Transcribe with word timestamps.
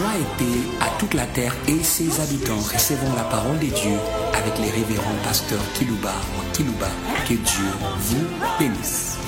Joie 0.00 0.06
et 0.20 0.38
paix 0.38 0.60
à 0.80 0.98
toute 0.98 1.14
la 1.14 1.26
terre 1.26 1.54
et 1.66 1.82
ses 1.82 2.20
habitants. 2.20 2.60
Recevons 2.72 3.12
la 3.16 3.24
parole 3.24 3.58
de 3.58 3.66
Dieu 3.66 3.96
avec 4.32 4.56
les 4.58 4.70
révérends 4.70 5.18
pasteurs 5.24 5.58
Kilouba 5.74 6.14
ou 6.38 6.56
Kilouba. 6.56 6.88
Que 7.28 7.34
Dieu 7.34 7.66
vous 7.98 8.24
bénisse. 8.58 9.18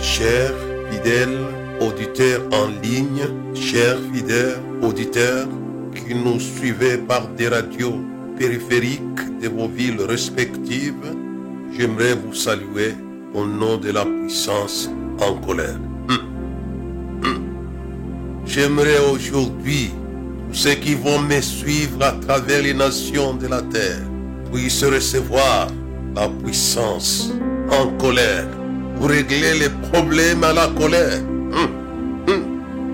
Chers 0.00 0.54
fidèles 0.90 1.38
auditeurs 1.80 2.42
en 2.52 2.68
ligne, 2.82 3.26
chers 3.54 3.98
fidèles 4.12 4.60
auditeurs 4.82 5.48
qui 5.94 6.14
nous 6.14 6.38
suivez 6.38 6.98
par 6.98 7.26
des 7.28 7.48
radios 7.48 8.05
périphériques 8.38 9.40
de 9.42 9.48
vos 9.48 9.68
villes 9.68 10.00
respectives, 10.02 11.14
j'aimerais 11.76 12.14
vous 12.14 12.34
saluer 12.34 12.94
au 13.34 13.44
nom 13.44 13.76
de 13.76 13.90
la 13.90 14.04
puissance 14.04 14.90
en 15.20 15.34
colère. 15.34 15.78
Hum. 16.08 16.18
Hum. 17.24 17.42
J'aimerais 18.46 18.98
aujourd'hui 19.12 19.90
ceux 20.52 20.74
qui 20.74 20.94
vont 20.94 21.20
me 21.20 21.40
suivre 21.40 22.02
à 22.02 22.12
travers 22.12 22.62
les 22.62 22.74
nations 22.74 23.34
de 23.34 23.46
la 23.46 23.62
terre 23.62 24.02
puissent 24.52 24.84
recevoir 24.84 25.68
la 26.14 26.28
puissance 26.28 27.32
en 27.70 27.88
colère 27.98 28.46
pour 28.96 29.08
régler 29.08 29.58
les 29.58 29.70
problèmes 29.90 30.44
à 30.44 30.52
la 30.52 30.68
colère. 30.68 31.20
Hum. 31.52 31.68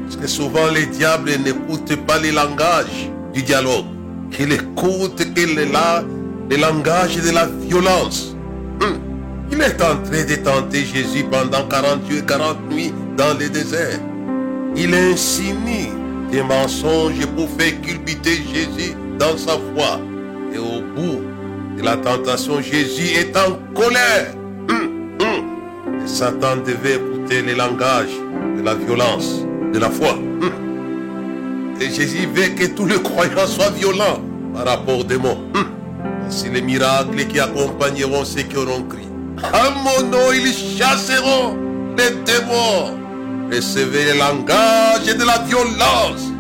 Parce 0.05 0.17
que 0.17 0.27
souvent 0.27 0.69
les 0.75 0.87
diables 0.87 1.31
n'écoutent 1.45 1.97
pas 2.07 2.19
les 2.19 2.33
langages 2.33 3.11
du 3.33 3.43
dialogue. 3.43 3.92
Qu'il 4.33 4.53
écoute 4.53 5.23
qu'il 5.35 5.59
est 5.59 5.73
là, 5.73 6.03
le 6.51 6.57
langage 6.57 7.17
de 7.17 7.31
la 7.31 7.47
violence. 7.47 8.35
Il 9.51 9.61
est 9.61 9.83
en 9.83 10.03
train 10.03 10.25
de 10.25 10.35
tenter 10.37 10.85
Jésus 10.85 11.25
pendant 11.31 11.69
40 11.69 12.09
jours 12.09 12.21
et 12.21 12.25
40 12.25 12.71
nuits 12.71 12.93
dans 13.19 13.39
le 13.39 13.51
désert. 13.51 13.99
Il 14.75 14.95
insinue 14.95 15.91
des 16.31 16.43
mensonges 16.43 17.27
pour 17.37 17.49
faire 17.59 17.79
culbuter 17.83 18.37
Jésus 18.53 18.95
dans 19.19 19.37
sa 19.37 19.53
foi. 19.53 20.01
Et 20.55 20.59
au 20.59 20.81
bout 20.97 21.21
de 21.77 21.83
la 21.83 21.99
tentation, 21.99 22.63
Jésus 22.63 23.15
est 23.15 23.37
en 23.37 23.59
colère. 23.75 24.35
Et 26.03 26.09
Satan 26.09 26.57
devait 26.67 26.95
écouter 26.95 27.43
les 27.43 27.55
langages 27.55 28.17
de 28.57 28.63
la 28.63 28.75
violence, 28.75 29.45
de 29.73 29.79
la 29.79 29.91
foi. 29.91 30.17
Et 31.83 31.91
Jésus 31.91 32.29
veut 32.33 32.55
que 32.55 32.67
tous 32.67 32.87
les 32.87 33.03
croyants 33.03 33.47
soient 33.49 33.71
violents 33.71 34.21
par 34.55 34.67
rapport 34.67 35.01
aux 35.01 35.03
démons. 35.03 35.39
Voici 36.21 36.49
les 36.49 36.63
miracles 36.63 37.27
qui 37.27 37.41
accompagneront 37.41 38.25
ceux 38.25 38.43
qui 38.43 38.57
auront 38.57 38.85
crié. 38.85 39.09
À 39.53 39.71
mon 39.71 40.07
nom, 40.07 40.31
ils 40.33 40.79
chasseront 40.79 41.57
les 41.99 42.11
démons. 42.25 42.97
Recevez 43.51 44.13
le 44.13 44.19
langage 44.19 45.07
de 45.07 45.25
la 45.25 45.39
violence. 45.39 46.31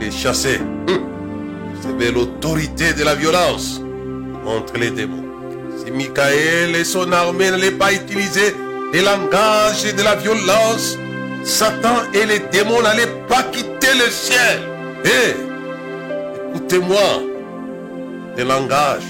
Les 0.00 0.10
chasser. 0.10 0.60
Recevez 1.76 2.10
l'autorité 2.10 2.92
de 2.92 3.04
la 3.04 3.14
violence 3.14 3.80
contre 4.44 4.80
les 4.80 4.90
démons. 4.90 5.24
Si 5.78 5.92
Michael 5.92 6.74
et 6.74 6.84
son 6.84 7.12
armée 7.12 7.52
n'allaient 7.52 7.70
pas 7.70 7.92
utiliser 7.92 8.56
le 8.92 9.00
langage 9.00 9.84
de 9.84 10.02
la 10.02 10.16
violence, 10.16 10.98
Satan 11.44 12.02
et 12.14 12.26
les 12.26 12.40
démons 12.50 12.82
n'allaient 12.82 13.14
pas 13.28 13.44
quitter 13.44 13.94
le 13.94 14.10
ciel. 14.10 14.71
Et 15.04 15.34
écoutez-moi, 16.54 17.22
le 18.36 18.44
langage 18.44 19.02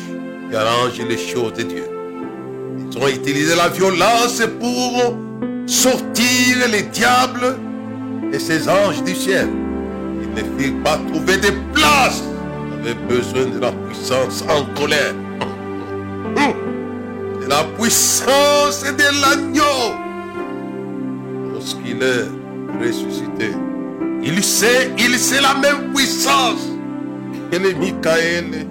qui 0.49 0.57
arrange 0.57 1.01
les 1.09 1.19
choses 1.19 1.53
de 1.55 1.63
Dieu. 1.63 1.85
Ils 2.79 2.99
ont 2.99 3.09
utilisé 3.09 3.55
la 3.55 3.69
violence 3.69 4.43
pour 4.59 5.17
sortir 5.67 6.69
les 6.71 6.83
diables 6.83 7.57
et 8.33 8.39
ses 8.39 8.69
anges 8.69 9.03
du 9.03 9.15
ciel. 9.15 9.49
Ils 10.23 10.31
ne 10.31 10.59
firent 10.59 10.83
pas 10.83 10.99
trouver 11.13 11.37
de 11.37 11.53
place. 11.75 12.23
Ils 12.67 12.89
avaient 12.89 13.01
besoin 13.09 13.47
de 13.47 13.61
la 13.61 13.73
puissance 13.73 14.45
en 14.49 14.65
colère. 14.79 15.15
De 17.41 17.49
la 17.49 17.65
puissance 17.79 18.83
de 18.85 19.21
l'agneau. 19.21 19.63
Lorsqu'il 21.53 22.03
est 22.03 22.29
ressuscité, 22.81 23.53
il 24.23 24.43
sait, 24.43 24.91
il 24.99 25.19
sait 25.19 25.41
la 25.41 25.55
même 25.55 25.93
puissance 25.95 26.69
que 27.51 27.57
les 27.57 27.75
Michael 27.75 28.67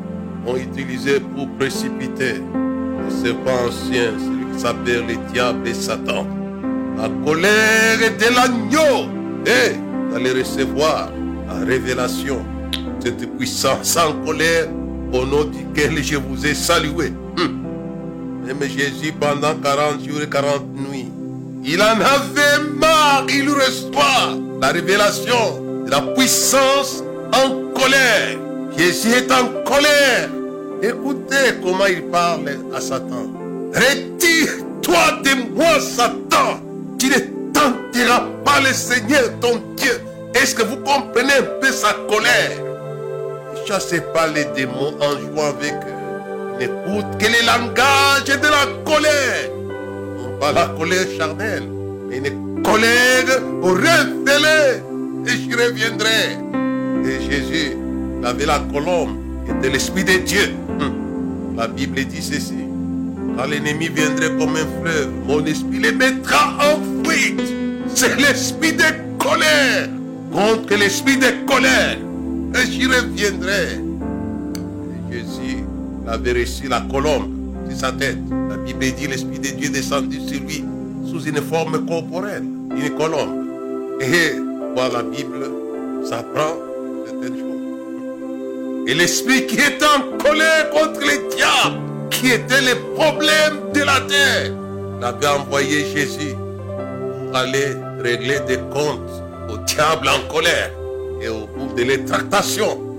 ont 0.45 0.55
utilisé 0.55 1.19
pour 1.19 1.47
précipiter 1.57 2.35
le 2.35 3.09
serpent 3.09 3.67
ancien, 3.67 4.13
celui 4.17 4.53
qui 4.53 4.59
s'appelle 4.59 5.05
le 5.07 5.31
diable 5.31 5.67
et 5.67 5.73
Satan. 5.73 6.25
La 6.97 7.09
colère 7.25 7.97
de 7.99 8.35
l'agneau. 8.35 9.09
Et 9.45 9.75
vous 10.09 10.15
allez 10.15 10.31
recevoir 10.31 11.09
la 11.47 11.65
révélation 11.65 12.45
cette 13.03 13.37
puissance 13.37 13.97
en 13.97 14.13
colère 14.23 14.67
au 15.11 15.25
nom 15.25 15.45
duquel 15.45 16.03
je 16.03 16.17
vous 16.17 16.45
ai 16.45 16.53
salué. 16.53 17.11
Hum. 17.37 17.63
Même 18.45 18.63
Jésus, 18.63 19.11
pendant 19.19 19.55
40 19.55 20.07
jours 20.07 20.21
et 20.21 20.29
40 20.29 20.65
nuits, 20.75 21.11
il 21.63 21.81
en 21.81 21.99
avait 21.99 22.63
marre. 22.75 23.25
Il 23.29 23.49
reçoit 23.49 24.37
la 24.61 24.69
révélation 24.69 25.83
de 25.85 25.91
la 25.91 26.01
puissance 26.01 27.03
en 27.33 27.71
colère. 27.79 28.37
Jésus 28.77 29.09
est 29.11 29.31
en 29.31 29.47
colère. 29.63 30.29
Écoutez 30.81 31.59
comment 31.61 31.85
il 31.85 32.03
parle 32.03 32.57
à 32.75 32.81
Satan. 32.81 33.29
Retire-toi 33.73 35.21
de 35.23 35.55
moi, 35.55 35.79
Satan. 35.79 36.59
Tu 36.97 37.07
ne 37.07 37.19
tenteras 37.53 38.23
pas 38.43 38.59
le 38.61 38.73
Seigneur 38.73 39.23
ton 39.39 39.61
Dieu. 39.75 40.01
Est-ce 40.33 40.55
que 40.55 40.63
vous 40.63 40.77
comprenez 40.77 41.33
un 41.33 41.59
peu 41.61 41.71
sa 41.71 41.93
colère? 42.09 42.57
Ne 43.53 43.67
chassez 43.67 44.01
pas 44.13 44.27
les 44.27 44.45
démons 44.55 44.95
en 44.99 45.11
jouant 45.19 45.49
avec 45.49 45.73
eux. 45.73 46.59
N'écoute 46.59 47.05
que 47.19 47.25
les 47.25 47.45
langages 47.45 48.25
de 48.25 48.47
la 48.47 48.65
colère. 48.85 49.60
La 50.41 50.67
colère 50.77 51.05
charnelle, 51.17 51.63
mais 52.09 52.17
une 52.17 52.61
colère 52.63 53.25
révélée. 53.63 54.81
Et 55.25 55.29
je 55.29 55.55
reviendrai. 55.55 56.35
Et 57.05 57.31
Jésus 57.31 57.77
avait 58.23 58.47
la 58.47 58.59
colombe 58.59 59.15
et 59.47 59.63
de 59.63 59.71
l'Esprit 59.71 60.03
de 60.03 60.17
Dieu. 60.17 60.49
Hum. 60.79 61.55
La 61.55 61.67
Bible 61.67 62.03
dit 62.05 62.21
ceci. 62.21 62.65
Quand 63.37 63.45
l'ennemi 63.45 63.87
viendrait 63.87 64.35
comme 64.37 64.55
un 64.55 64.67
fleuve, 64.81 65.11
mon 65.25 65.45
esprit 65.45 65.79
les 65.79 65.93
mettra 65.93 66.57
en 66.57 67.03
fuite. 67.07 67.41
C'est 67.93 68.19
l'esprit 68.19 68.73
de 68.73 68.83
colère 69.19 69.87
contre 70.33 70.75
l'esprit 70.75 71.17
de 71.17 71.45
colère. 71.45 71.97
Et 72.55 72.65
j'y 72.69 72.87
reviendrai. 72.87 73.79
Jésus 75.09 75.63
avait 76.07 76.33
reçu 76.33 76.67
la 76.67 76.81
colombe 76.81 77.40
sa 77.75 77.91
tête. 77.91 78.17
La 78.49 78.57
Bible 78.57 78.85
dit 78.97 79.07
l'esprit 79.07 79.39
de 79.39 79.49
Dieu 79.49 79.69
descendu 79.69 80.19
sur 80.27 80.39
lui 80.41 80.63
sous 81.09 81.23
une 81.23 81.41
forme 81.41 81.85
corporelle, 81.85 82.43
une 82.75 82.89
colombe. 82.91 83.45
Et 83.99 84.39
voir 84.73 84.91
la 84.91 85.03
Bible, 85.03 85.49
ça 86.03 86.23
prend 86.33 86.55
certaines 87.05 87.37
choses. 87.37 88.87
Et 88.87 88.93
l'esprit 88.93 89.45
qui 89.45 89.57
est 89.57 89.81
en 89.83 90.17
colère 90.17 90.69
contre 90.71 91.01
les 91.01 91.35
diables, 91.35 91.79
qui 92.09 92.27
était 92.27 92.61
le 92.61 92.95
problème 92.95 93.71
de 93.73 93.81
la 93.81 93.99
terre, 94.01 94.51
l'avait 94.99 95.27
envoyé 95.27 95.85
Jésus 95.95 96.35
pour 97.27 97.35
aller 97.35 97.75
régler 97.99 98.39
des 98.47 98.57
comptes 98.71 99.23
au 99.49 99.57
diable 99.65 100.07
en 100.07 100.33
colère. 100.33 100.71
Et 101.21 101.29
au 101.29 101.45
bout 101.45 101.73
de 101.75 101.83
les 101.83 102.03
tractations, 102.05 102.90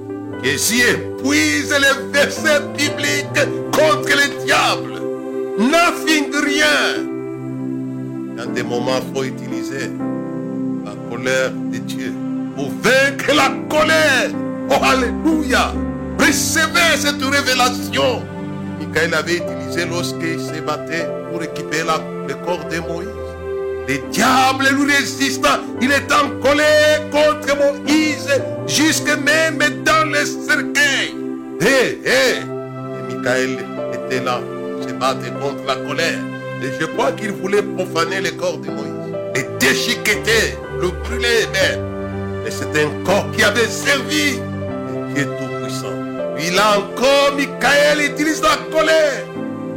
Jésus 0.43 0.83
épuise 0.83 1.73
les 1.73 2.13
versets 2.13 2.61
bibliques 2.77 3.47
contre 3.73 4.09
les 4.09 4.45
diables. 4.45 5.01
Nothing, 5.59 6.33
rien. 6.45 7.05
Dans 8.37 8.51
des 8.53 8.63
moments, 8.63 8.99
il 9.07 9.15
faut 9.15 9.25
utiliser 9.25 9.91
la 10.85 10.93
colère 11.11 11.51
de 11.53 11.79
Dieu 11.79 12.13
pour 12.57 12.71
vaincre 12.83 13.33
la 13.35 13.51
colère. 13.69 14.31
Oh, 14.71 14.75
Alléluia. 14.83 15.73
Recevez 16.19 16.97
cette 16.99 17.23
révélation. 17.23 18.23
Michael 18.81 19.15
avait 19.15 19.37
utilisé 19.37 19.87
lorsqu'il 19.87 20.41
se 20.41 20.61
battait 20.61 21.07
pour 21.31 21.41
la- 21.41 22.01
le 22.29 22.35
corps 22.45 22.65
de 22.71 22.79
Moïse. 22.81 23.09
Les 23.89 23.99
diables 24.11 24.69
lui 24.79 24.93
résistent. 24.93 25.47
Il 25.81 25.91
est 25.91 26.11
en 26.13 26.31
colère 26.41 27.11
contre 27.11 27.57
Moïse, 27.57 28.29
jusque 28.67 29.11
même 29.25 29.59
dans 29.85 30.09
le 30.09 30.25
cercueil. 30.25 31.15
Hé, 31.61 31.99
hé. 32.05 32.39
Et 32.39 33.15
Michael 33.15 33.59
était 33.93 34.25
là, 34.25 34.41
se 34.87 34.93
battait 34.95 35.33
contre 35.41 35.65
la 35.67 35.77
colère. 35.77 36.21
Et 36.63 36.69
je 36.81 36.87
crois 36.87 37.13
qu'il 37.13 37.33
voulait 37.33 37.63
profaner 37.63 38.21
le 38.21 38.31
corps 38.31 38.59
de 38.59 38.69
Moïse. 38.69 38.89
Le 39.35 39.59
déchiqueter, 39.59 40.57
le 40.81 40.89
brûler 40.89 41.47
même. 41.53 42.47
Et 42.47 42.51
c'est 42.51 42.85
un 42.85 43.05
corps 43.05 43.27
qui 43.33 43.43
avait 43.43 43.67
servi 43.67 44.39
le 44.39 45.15
Dieu 45.15 45.27
Tout-Puissant. 45.39 45.97
Puis 46.37 46.51
là 46.51 46.79
encore, 46.79 47.35
Michael 47.37 48.13
utilise 48.13 48.43
la 48.43 48.57
colère. 48.71 49.25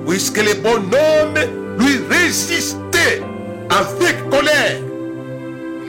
Puisque 0.07 0.37
les 0.37 0.53
bonhommes 0.53 1.39
lui 1.79 1.99
résistaient? 2.09 3.21
Avec 3.69 4.29
colère. 4.29 4.79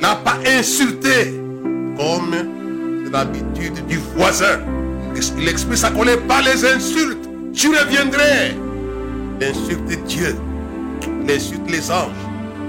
N'a 0.01 0.17
pas 0.17 0.39
insulté 0.47 1.35
comme 1.97 2.35
c'est 3.05 3.13
l'habitude 3.13 3.87
du 3.87 3.99
voisin. 4.17 4.61
Il 5.39 5.49
exprime 5.49 5.77
sa 5.77 5.91
colère 5.91 6.21
par 6.29 6.43
les 6.43 6.65
insultes? 6.65 7.29
Tu 7.55 7.69
reviendrais. 7.69 8.55
Il 9.41 9.47
insulte 9.47 10.05
Dieu. 10.07 10.37
Il 11.25 11.31
insulte 11.31 11.71
les 11.71 11.91
anges. 11.91 12.11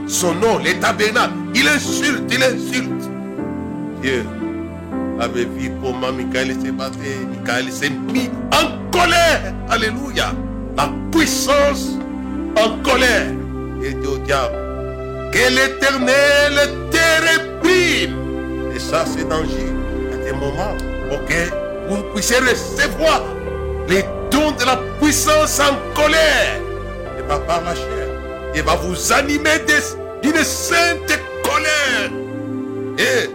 Son 0.08 0.34
nom, 0.36 0.58
les 0.60 0.80
tabernacles. 0.80 1.34
Il 1.54 1.68
insulte, 1.68 2.24
il 2.32 2.42
insulte. 2.42 3.10
Dieu 4.02 4.24
avait 5.20 5.46
vu 5.46 5.72
comment 5.82 6.14
Michael 6.14 6.54
s'est 6.62 6.72
battu. 6.72 7.00
Michael 7.30 7.72
s'est 7.72 7.90
mis 7.90 8.30
en 8.54 8.90
colère. 8.92 9.54
Alléluia. 9.70 10.34
La 10.78 10.90
puissance 11.12 11.98
en 12.56 12.78
colère. 12.84 13.34
Et 13.84 13.94
dit 13.94 14.08
au 14.08 14.18
diable, 14.20 14.56
que 15.32 15.50
l'éternel 15.50 16.54
te 16.92 16.98
réprime. 17.28 18.72
Et 18.76 18.80
ça, 18.80 19.06
c'est 19.06 19.28
danger. 19.28 19.68
Il 20.02 20.18
y 20.18 20.22
a 20.22 20.26
des 20.26 20.34
moments 20.34 20.76
pour 21.10 21.26
que 21.26 21.50
vous 21.90 22.04
puissiez 22.14 22.38
recevoir 22.38 23.24
les 23.88 24.04
dons 24.32 24.52
de 24.52 24.66
la 24.66 24.80
puissance 25.02 25.60
en 25.60 25.76
colère. 25.96 26.60
Et 27.18 27.24
pas 27.24 27.40
par 27.40 27.62
la 27.64 27.76
chair. 27.76 28.08
Il 28.56 28.64
va 28.64 28.76
vous 28.76 29.14
animer 29.14 29.60
d'une 30.22 30.44
sainte 30.44 31.20
colère. 31.44 32.12
Et 32.98 33.30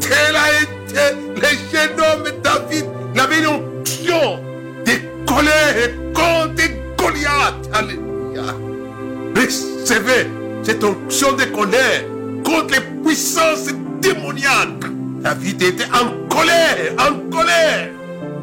tel 0.00 0.36
a 0.36 0.62
été 0.62 1.16
le 1.36 1.48
jeune 1.72 2.00
homme 2.00 2.28
David. 2.42 2.86
Il 3.14 3.20
avait 3.20 3.38
une 3.38 3.46
onction 3.46 4.40
de 4.84 5.26
colère 5.26 5.90
contre 6.14 6.62
Goliath. 6.96 7.68
Alléluia. 7.72 8.54
Recevez 9.36 10.26
cette 10.68 10.84
onction 10.84 11.32
de 11.32 11.44
colère 11.44 12.04
contre 12.44 12.74
les 12.74 13.02
puissances 13.02 13.68
démoniaques. 14.02 14.84
David 15.22 15.62
était 15.62 15.86
en 15.86 16.28
colère, 16.28 16.92
en 16.98 17.30
colère. 17.34 17.88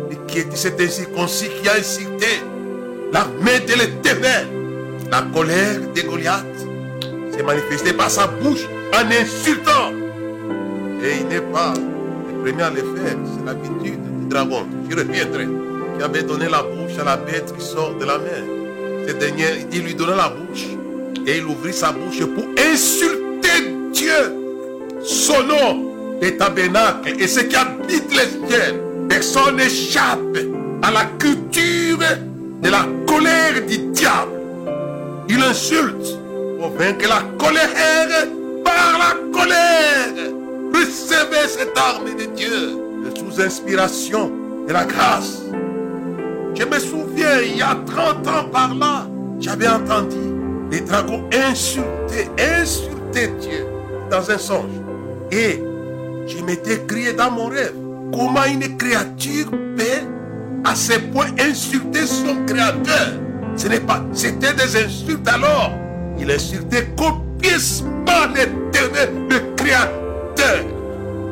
Et 0.09 0.17
qui 0.27 0.39
était 0.39 0.55
cet 0.55 0.81
incirconcis 0.81 1.49
qui 1.61 1.69
a 1.69 1.73
incité 1.73 2.41
l'armée 3.13 3.59
de 3.67 3.73
l'éternel? 3.73 4.47
La 5.11 5.21
colère 5.21 5.79
de 5.95 6.01
Goliath 6.01 6.45
s'est 7.31 7.43
manifestée 7.43 7.93
par 7.93 8.09
sa 8.09 8.25
bouche 8.25 8.65
en 8.91 9.05
insultant. 9.05 9.91
Et 11.03 11.19
il 11.21 11.27
n'est 11.27 11.41
pas 11.41 11.73
le 11.75 12.41
premier 12.41 12.63
à 12.63 12.71
le 12.71 12.77
faire. 12.77 13.17
C'est 13.23 13.45
l'habitude 13.45 14.01
du 14.01 14.29
dragon. 14.29 14.65
Je 14.89 14.97
reviendrai. 14.97 15.47
Qui 15.97 16.03
avait 16.03 16.23
donné 16.23 16.49
la 16.49 16.63
bouche 16.63 16.97
à 16.99 17.03
la 17.03 17.17
bête 17.17 17.53
qui 17.55 17.63
sort 17.63 17.93
de 17.99 18.03
la 18.03 18.17
mer. 18.17 18.43
Ce 19.07 19.13
dernier, 19.13 19.67
il 19.71 19.83
lui 19.83 19.93
donna 19.93 20.15
la 20.15 20.29
bouche. 20.29 20.65
Et 21.27 21.37
il 21.37 21.45
ouvrit 21.45 21.73
sa 21.73 21.91
bouche 21.91 22.23
pour 22.23 22.45
insulter 22.71 23.73
Dieu. 23.91 24.11
Son 25.03 25.43
nom, 25.43 26.17
les 26.21 26.37
tabernacles 26.37 27.19
et 27.19 27.27
ce 27.27 27.39
qui 27.41 27.55
habite 27.55 28.11
les 28.11 28.49
cieux. 28.49 28.81
Personne 29.09 29.57
n'échappe 29.57 30.37
à 30.83 30.91
la 30.91 31.05
culture 31.17 31.97
de 32.61 32.69
la 32.69 32.85
colère 33.07 33.65
du 33.67 33.77
diable. 33.91 34.39
Il 35.27 35.41
insulte 35.41 36.19
pour 36.59 36.69
vaincre 36.71 37.07
la 37.07 37.23
colère 37.37 38.27
par 38.63 38.99
la 38.99 39.37
colère. 39.37 40.31
Recevez 40.73 41.47
cette 41.47 41.77
arme 41.77 42.15
de 42.17 42.25
Dieu 42.35 42.77
sous 43.15 43.41
inspiration 43.41 44.31
de 44.67 44.73
la 44.73 44.85
grâce. 44.85 45.41
Je 46.53 46.63
me 46.63 46.79
souviens, 46.79 47.41
il 47.41 47.57
y 47.57 47.61
a 47.61 47.75
30 47.85 48.27
ans 48.27 48.49
par 48.51 48.73
là, 48.75 49.07
j'avais 49.39 49.67
entendu 49.67 50.34
les 50.75 50.81
dragons 50.81 51.23
insulter, 51.31 52.29
insulter 52.37 53.27
Dieu 53.39 53.65
dans 54.11 54.29
un 54.29 54.37
songe. 54.37 54.75
Et 55.31 55.61
je 56.27 56.43
m'étais 56.43 56.81
crié 56.85 57.13
dans 57.13 57.31
mon 57.31 57.47
rêve, 57.47 57.73
comment 58.11 58.43
une 58.43 58.75
créature 58.75 59.49
peut 59.51 60.03
à 60.65 60.75
ce 60.75 60.99
point 60.99 61.27
insulter 61.39 62.05
son 62.05 62.45
créateur? 62.45 63.13
Ce 63.55 63.69
n'est 63.69 63.79
pas, 63.79 64.03
c'était 64.11 64.53
des 64.53 64.83
insultes 64.83 65.27
alors. 65.27 65.71
Il 66.19 66.29
insultait 66.29 66.89
copieusement 66.97 68.27
l'éternel, 68.35 69.11
le 69.29 69.55
créateur. 69.55 70.65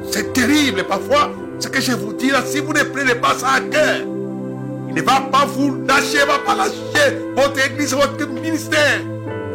C'est 0.09 0.31
terrible 0.31 0.85
parfois. 0.85 1.31
Ce 1.59 1.67
que 1.67 1.81
je 1.81 1.91
vous 1.91 2.13
dis 2.13 2.29
là, 2.29 2.43
si 2.45 2.59
vous 2.59 2.71
ne 2.71 2.83
prenez 2.83 3.15
pas 3.15 3.33
ça 3.37 3.55
à 3.55 3.59
cœur, 3.59 3.97
il 4.87 4.95
ne 4.95 5.01
va 5.01 5.21
pas 5.31 5.45
vous 5.45 5.83
lâcher, 5.85 6.19
il 6.19 6.21
ne 6.21 6.25
va 6.27 6.39
pas 6.39 6.55
lâcher 6.55 7.17
votre 7.35 7.65
église, 7.65 7.93
votre 7.93 8.25
ministère. 8.29 9.01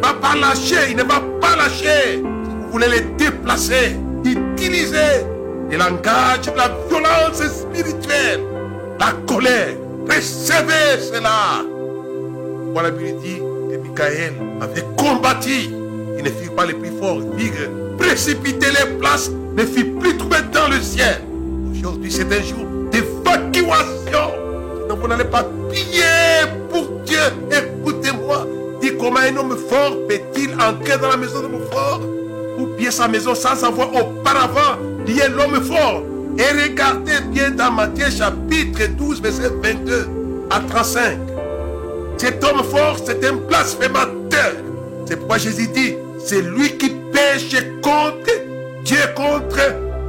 Va 0.02 0.14
pas 0.14 0.34
lâcher, 0.36 0.90
il 0.90 0.96
ne 0.96 1.02
va 1.02 1.20
pas 1.40 1.56
lâcher. 1.56 2.22
Vous 2.22 2.72
voulez 2.72 2.88
les 2.88 3.00
déplacer, 3.00 3.96
utiliser 4.24 5.24
le 5.70 5.76
langage 5.76 6.42
de 6.46 6.56
la 6.56 6.70
violence 6.88 7.42
spirituelle, 7.42 8.40
la 8.98 9.12
colère. 9.26 9.74
Recevez 10.08 11.00
cela. 11.12 11.64
Voilà, 12.72 12.90
il 13.00 13.18
dit 13.18 13.38
que 13.38 13.76
Michael 13.76 14.34
avait 14.60 14.84
combattu. 14.96 15.70
Il 16.16 16.24
ne 16.24 16.30
fut 16.30 16.50
pas 16.50 16.66
le 16.66 16.74
plus 16.74 16.90
fort. 16.98 17.20
Il 17.38 17.52
précipiter 17.98 18.68
les 18.70 18.98
places, 18.98 19.30
ne 19.30 19.64
fut 19.64 19.84
plus 19.84 20.16
trouvé 20.16 20.38
dans 20.52 20.68
le 20.68 20.80
ciel. 20.80 21.20
Aujourd'hui, 21.70 22.10
c'est 22.10 22.26
un 22.26 22.42
jour 22.42 22.64
d'évacuation. 22.90 24.32
Sinon, 24.82 24.96
vous 24.96 25.08
n'allez 25.08 25.24
pas 25.24 25.44
piller 25.70 26.46
pour 26.70 26.88
Dieu. 27.04 27.18
Écoutez-moi. 27.50 28.46
Comment 28.96 29.20
un 29.20 29.37
homme 29.37 29.56
fort 29.69 29.96
peut-il 30.08 30.52
entrer 30.55 30.99
dans 30.99 31.08
la 31.08 31.17
maison 31.17 31.43
de 31.43 31.49
l'homme 31.49 31.67
fort 31.70 32.00
ou 32.58 32.67
bien 32.76 32.90
sa 32.90 33.08
maison 33.08 33.35
sans 33.35 33.55
savoir 33.55 33.88
auparavant 33.94 34.79
lier 35.06 35.29
l'homme 35.29 35.62
fort? 35.62 36.02
Et 36.38 36.62
regardez 36.62 37.20
bien 37.31 37.50
dans 37.50 37.70
Matthieu 37.70 38.06
chapitre 38.11 38.87
12, 38.96 39.20
verset 39.20 39.50
22 39.62 40.08
à 40.50 40.61
35. 40.61 41.19
Cet 42.17 42.43
homme 42.44 42.62
fort, 42.64 42.96
c'est 43.05 43.25
un 43.25 43.35
blasphémateur. 43.35 44.52
C'est 45.06 45.17
pourquoi 45.17 45.38
Jésus 45.38 45.69
dit, 45.69 45.94
c'est 46.25 46.43
lui 46.43 46.76
qui 46.79 46.91
pêche 47.12 47.50
contre 47.82 48.31
Dieu, 48.84 48.99
contre 49.14 49.58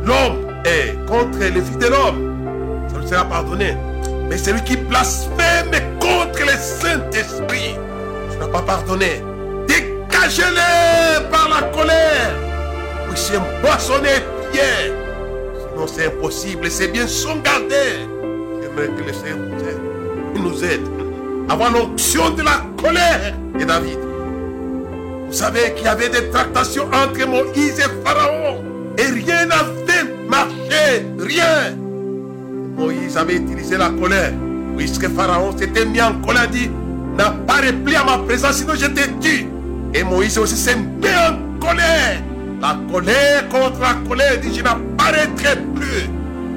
l'homme 0.06 0.48
et 0.66 0.94
contre 1.08 1.40
les 1.40 1.62
fils 1.62 1.78
de 1.78 1.88
l'homme. 1.88 2.88
Ça 2.92 3.00
lui 3.00 3.08
sera 3.08 3.26
pardonné. 3.26 3.76
Mais 4.30 4.38
c'est 4.38 4.54
lui 4.54 4.64
qui 4.64 4.78
blasphème 4.78 5.72
contre 6.00 6.42
le 6.42 6.58
Saint-Esprit. 6.58 7.76
N'as 8.40 8.48
pas 8.48 8.62
pardonné. 8.62 9.22
Dégagez-les 9.68 11.30
par 11.30 11.50
la 11.50 11.68
colère. 11.68 12.34
Oui, 13.10 13.16
c'est 13.16 13.40
boissonner 13.62 14.24
pierre. 14.52 14.94
Sinon, 15.72 15.88
c'est 15.88 16.06
impossible. 16.08 16.72
C'est 16.72 16.88
bien 16.88 17.08
son 17.08 17.38
garder. 17.38 18.08
J'aimerais 18.62 18.88
que 18.88 19.04
le 19.06 19.14
Seigneur 19.14 19.38
nous 20.36 20.64
aide. 20.64 20.88
Avant 21.50 21.70
l'onction 21.70 22.30
de 22.32 22.44
la 22.44 22.64
colère 22.82 23.34
de 23.60 23.66
David. 23.66 24.00
Vous 25.28 25.34
savez 25.34 25.74
qu'il 25.76 25.86
y 25.86 25.90
avait 25.90 26.10
des 26.10 26.30
tractations 26.30 26.86
entre 26.86 27.28
Moïse 27.28 27.80
et 27.80 28.06
Pharaon. 28.06 28.64
Et 28.98 29.04
rien 29.04 29.46
n'avait 29.48 30.14
marché. 30.28 31.06
Rien. 31.20 31.76
Moïse 32.78 33.18
avait 33.18 33.36
utilisé 33.36 33.78
la 33.78 33.90
colère. 33.90 34.32
Puisque 34.78 35.10
Pharaon 35.10 35.58
s'était 35.58 35.86
mis 35.86 36.02
en 36.02 36.14
colère, 36.22 36.48
dit 36.48 36.70
N'a 37.20 37.32
pas 37.32 37.56
réplié 37.56 37.98
à 37.98 38.06
ma 38.06 38.18
présence, 38.20 38.60
sinon 38.60 38.76
je 38.76 38.86
te. 38.86 39.02
Et 39.94 40.04
Moïse 40.06 40.38
aussi 40.38 40.56
s'est 40.56 40.78
mis 40.78 41.06
en 41.06 41.60
colère. 41.60 42.24
La 42.62 42.80
colère 42.90 43.50
contre 43.50 43.82
la 43.82 43.96
colère, 44.08 44.40
dit 44.40 44.56
Je 44.56 44.64
n'apparaîtrai 44.64 45.58
plus. 45.76 46.10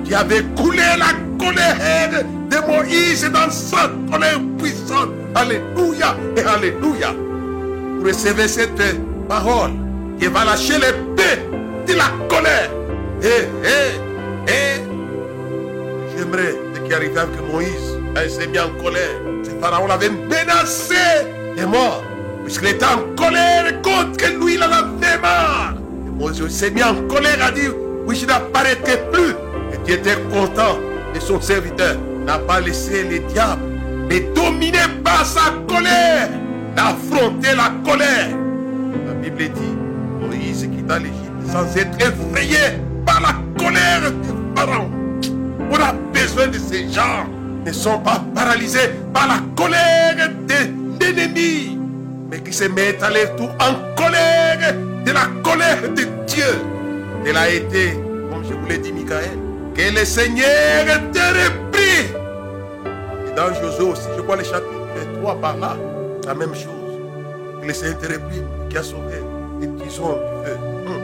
Qui 0.05 0.15
avait 0.15 0.45
coulé 0.57 0.85
la 0.99 1.15
colère 1.45 2.25
de 2.49 2.57
Moïse 2.71 3.29
dans 3.33 3.51
sa 3.51 3.91
colère 4.09 4.39
puissante. 4.57 5.09
Alléluia 5.35 6.17
et 6.37 6.43
Alléluia. 6.43 7.13
Vous 7.99 8.07
recevez 8.07 8.47
cette 8.47 8.81
parole 9.29 9.73
qui 10.21 10.29
va 10.29 10.45
lâcher 10.45 10.75
l'épée 10.75 11.43
de 11.89 11.95
la 11.95 12.05
colère. 12.29 12.71
Et, 13.21 13.49
et, 13.67 14.53
et, 14.53 14.81
j'aimerais 16.17 16.55
ce 16.73 16.81
qui 16.83 16.95
arrivait 16.95 17.19
avec 17.19 17.53
Moïse. 17.53 18.02
Il 18.15 18.31
s'est 18.31 18.47
mis 18.47 18.59
en 18.59 18.71
colère. 18.83 19.21
Pharaon 19.61 19.87
l'avait 19.87 20.11
menacé 20.11 20.95
de 21.57 21.65
mort. 21.65 22.03
Puisqu'il 22.45 22.69
était 22.69 22.85
en 22.85 23.15
colère 23.17 23.81
contre 23.83 24.29
lui, 24.41 24.55
il 24.55 24.63
en 24.63 24.67
avait 24.67 25.19
marre. 25.21 25.75
Et 26.07 26.11
Moïse 26.11 26.49
s'est 26.49 26.71
mis 26.71 26.83
en 26.83 26.95
colère, 27.09 27.39
a 27.45 27.51
dit, 27.51 27.69
oui, 28.07 28.17
je 28.17 28.27
n'apparaîtrai 28.27 28.99
plus. 29.13 29.31
Et 29.73 29.79
Dieu 29.85 29.95
était 29.95 30.17
content 30.31 30.79
de 31.15 31.21
son 31.21 31.41
serviteur. 31.41 31.97
N'a 32.27 32.39
pas 32.39 32.61
laissé 32.61 33.05
les 33.05 33.21
diables, 33.21 33.63
mais 34.09 34.21
dominé 34.35 34.79
par 35.03 35.25
sa 35.25 35.53
colère, 35.67 36.29
d'affronter 36.77 37.55
la 37.57 37.73
colère. 37.85 38.29
La 39.07 39.15
Bible 39.15 39.53
dit, 39.55 39.77
Moïse 40.21 40.69
quitta 40.73 40.99
l'Égypte 40.99 41.23
sans 41.51 41.77
être 41.77 41.97
effrayé 41.97 42.79
par 43.05 43.21
la 43.21 43.35
colère 43.63 44.11
du 44.11 44.29
pharaon. 44.57 44.91
On 45.71 45.75
a 45.77 45.93
besoin 46.13 46.49
de 46.49 46.59
ces 46.59 46.89
gens 46.91 47.27
ne 47.65 47.73
sont 47.73 47.99
pas 48.01 48.23
paralysés 48.35 48.91
par 49.13 49.29
la 49.29 49.39
colère 49.57 50.29
de 50.49 51.05
l'ennemi, 51.05 51.79
mais 52.31 52.41
qui 52.41 52.53
se 52.53 52.65
mettent 52.65 53.03
à 53.03 53.11
leur 53.11 53.37
tour 53.37 53.51
en 53.61 53.95
colère 53.97 54.75
de 55.05 55.13
la 55.13 55.27
colère 55.43 55.83
de 55.83 56.03
Dieu. 56.27 56.45
Elle 57.27 57.37
a 57.37 57.49
été, 57.51 57.93
comme 58.31 58.45
je 58.49 58.55
vous 58.55 58.67
l'ai 58.67 58.79
dit, 58.79 58.93
Michael, 58.93 59.39
que 59.75 59.99
le 59.99 60.05
Seigneur 60.05 60.85
te 61.13 61.19
repris. 61.19 62.11
Et 63.29 63.35
dans 63.37 63.55
Josué 63.55 63.85
aussi, 63.85 64.09
je 64.17 64.23
vois 64.23 64.37
le 64.37 64.45
chapitre 64.45 65.21
3 65.21 65.41
par 65.41 65.57
là, 65.57 65.77
la 66.27 66.35
même 66.35 66.55
chose. 66.55 66.67
Que 67.61 67.67
le 67.67 67.73
Seigneur 67.73 67.99
te 67.99 68.07
repris, 68.07 68.43
qui 68.69 68.77
a 68.77 68.83
sauvé 68.83 69.23
les 69.61 69.69
tisons 69.69 70.09
du 70.09 70.47
feu. 70.47 70.57
Hum. 70.87 71.01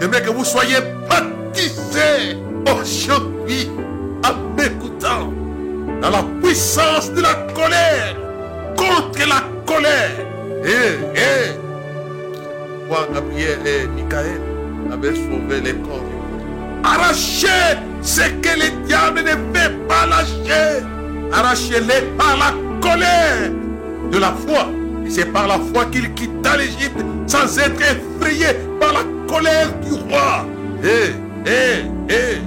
J'aimerais 0.00 0.22
que 0.22 0.30
vous 0.30 0.44
soyez 0.44 0.76
baptisés 1.08 2.38
aujourd'hui 2.66 3.70
en 4.24 4.56
m'écoutant 4.56 5.41
dans 6.02 6.10
la 6.10 6.24
puissance 6.42 7.12
de 7.12 7.20
la 7.22 7.34
colère 7.54 8.16
contre 8.76 9.20
la 9.20 9.42
colère. 9.64 10.26
Et, 10.64 11.18
et, 11.18 11.56
pourquoi 12.88 13.06
Gabriel 13.14 13.58
et 13.64 13.86
Michael 13.86 14.40
avaient 14.92 15.14
sauvé 15.14 15.60
les 15.64 15.74
corps 15.74 16.02
Arrachez 16.82 17.78
ce 18.02 18.22
que 18.22 18.58
le 18.58 18.84
diable 18.84 19.20
ne 19.20 19.56
fait 19.56 19.70
pas 19.86 20.06
lâcher. 20.06 20.84
Arrachez-les 21.32 22.02
par 22.18 22.36
la 22.36 22.52
colère 22.80 23.50
de 24.10 24.18
la 24.18 24.32
foi. 24.32 24.66
Et 25.06 25.10
c'est 25.10 25.26
par 25.26 25.46
la 25.46 25.60
foi 25.72 25.84
qu'il 25.86 26.12
quitta 26.14 26.56
l'Égypte 26.56 27.00
sans 27.28 27.58
être 27.58 27.80
effrayé 27.80 28.46
par 28.80 28.92
la 28.92 29.04
colère 29.32 29.72
du 29.80 29.92
roi. 29.92 30.44
Eh, 30.82 31.12
eh, 31.46 31.84
eh. 32.10 32.38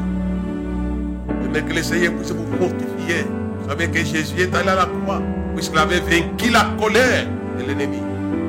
Mais 1.53 1.61
que 1.61 1.73
le 1.73 1.83
Seigneur 1.83 2.11
puisse 2.15 2.31
vous 2.31 2.45
fortifier. 2.57 3.25
Vous 3.65 3.71
savez 3.71 3.87
que 3.87 3.97
Jésus 3.97 4.41
est 4.41 4.55
allé 4.55 4.69
à 4.69 4.75
la 4.75 4.85
croix 4.85 5.23
puisqu'il 5.55 5.79
avait 5.79 5.99
vaincu 5.99 6.51
la 6.51 6.67
colère 6.79 7.25
de 7.57 7.65
l'ennemi. 7.65 7.97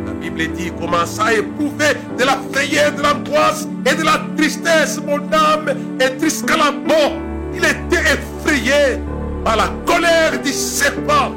La 0.05 0.13
Bible 0.13 0.53
dit, 0.55 0.65
il 0.67 0.73
commença 0.75 1.25
à 1.25 1.33
éprouver 1.33 1.95
de 2.19 2.25
la 2.25 2.39
frayeur, 2.53 2.93
de 2.93 3.01
l'angoisse 3.03 3.67
et 3.87 3.95
de 3.95 4.05
la 4.05 4.21
tristesse. 4.37 5.01
Mon 5.07 5.17
âme 5.33 5.75
est 6.01 6.19
triste 6.19 6.47
qu'à 6.47 6.59
la 6.59 6.71
mort. 6.71 7.15
Il 7.55 7.65
était 7.65 8.05
effrayé 8.13 9.01
par 9.43 9.57
la 9.57 9.71
colère 9.87 10.39
du 10.45 10.53
serpent. 10.53 11.33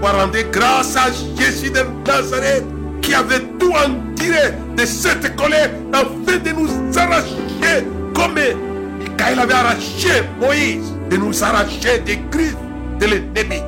Pour 0.00 0.08
rendre 0.08 0.38
grâce 0.50 0.96
à 0.96 1.10
Jésus 1.38 1.68
de 1.68 1.80
Nazareth 2.06 2.64
qui 3.02 3.12
avait 3.12 3.40
tout 3.58 3.72
enduré 3.72 4.54
de 4.78 4.86
cette 4.86 5.36
colère 5.36 5.68
afin 5.92 6.38
de 6.38 6.50
nous 6.58 6.98
arracher 6.98 7.84
comme 8.14 8.36
Michael 8.98 9.38
avait 9.38 9.52
arraché 9.52 10.22
Moïse, 10.40 10.94
de 11.10 11.18
nous 11.18 11.44
arracher 11.44 11.98
des 12.06 12.18
griffes 12.30 12.56
l'ennemi. 13.06 13.62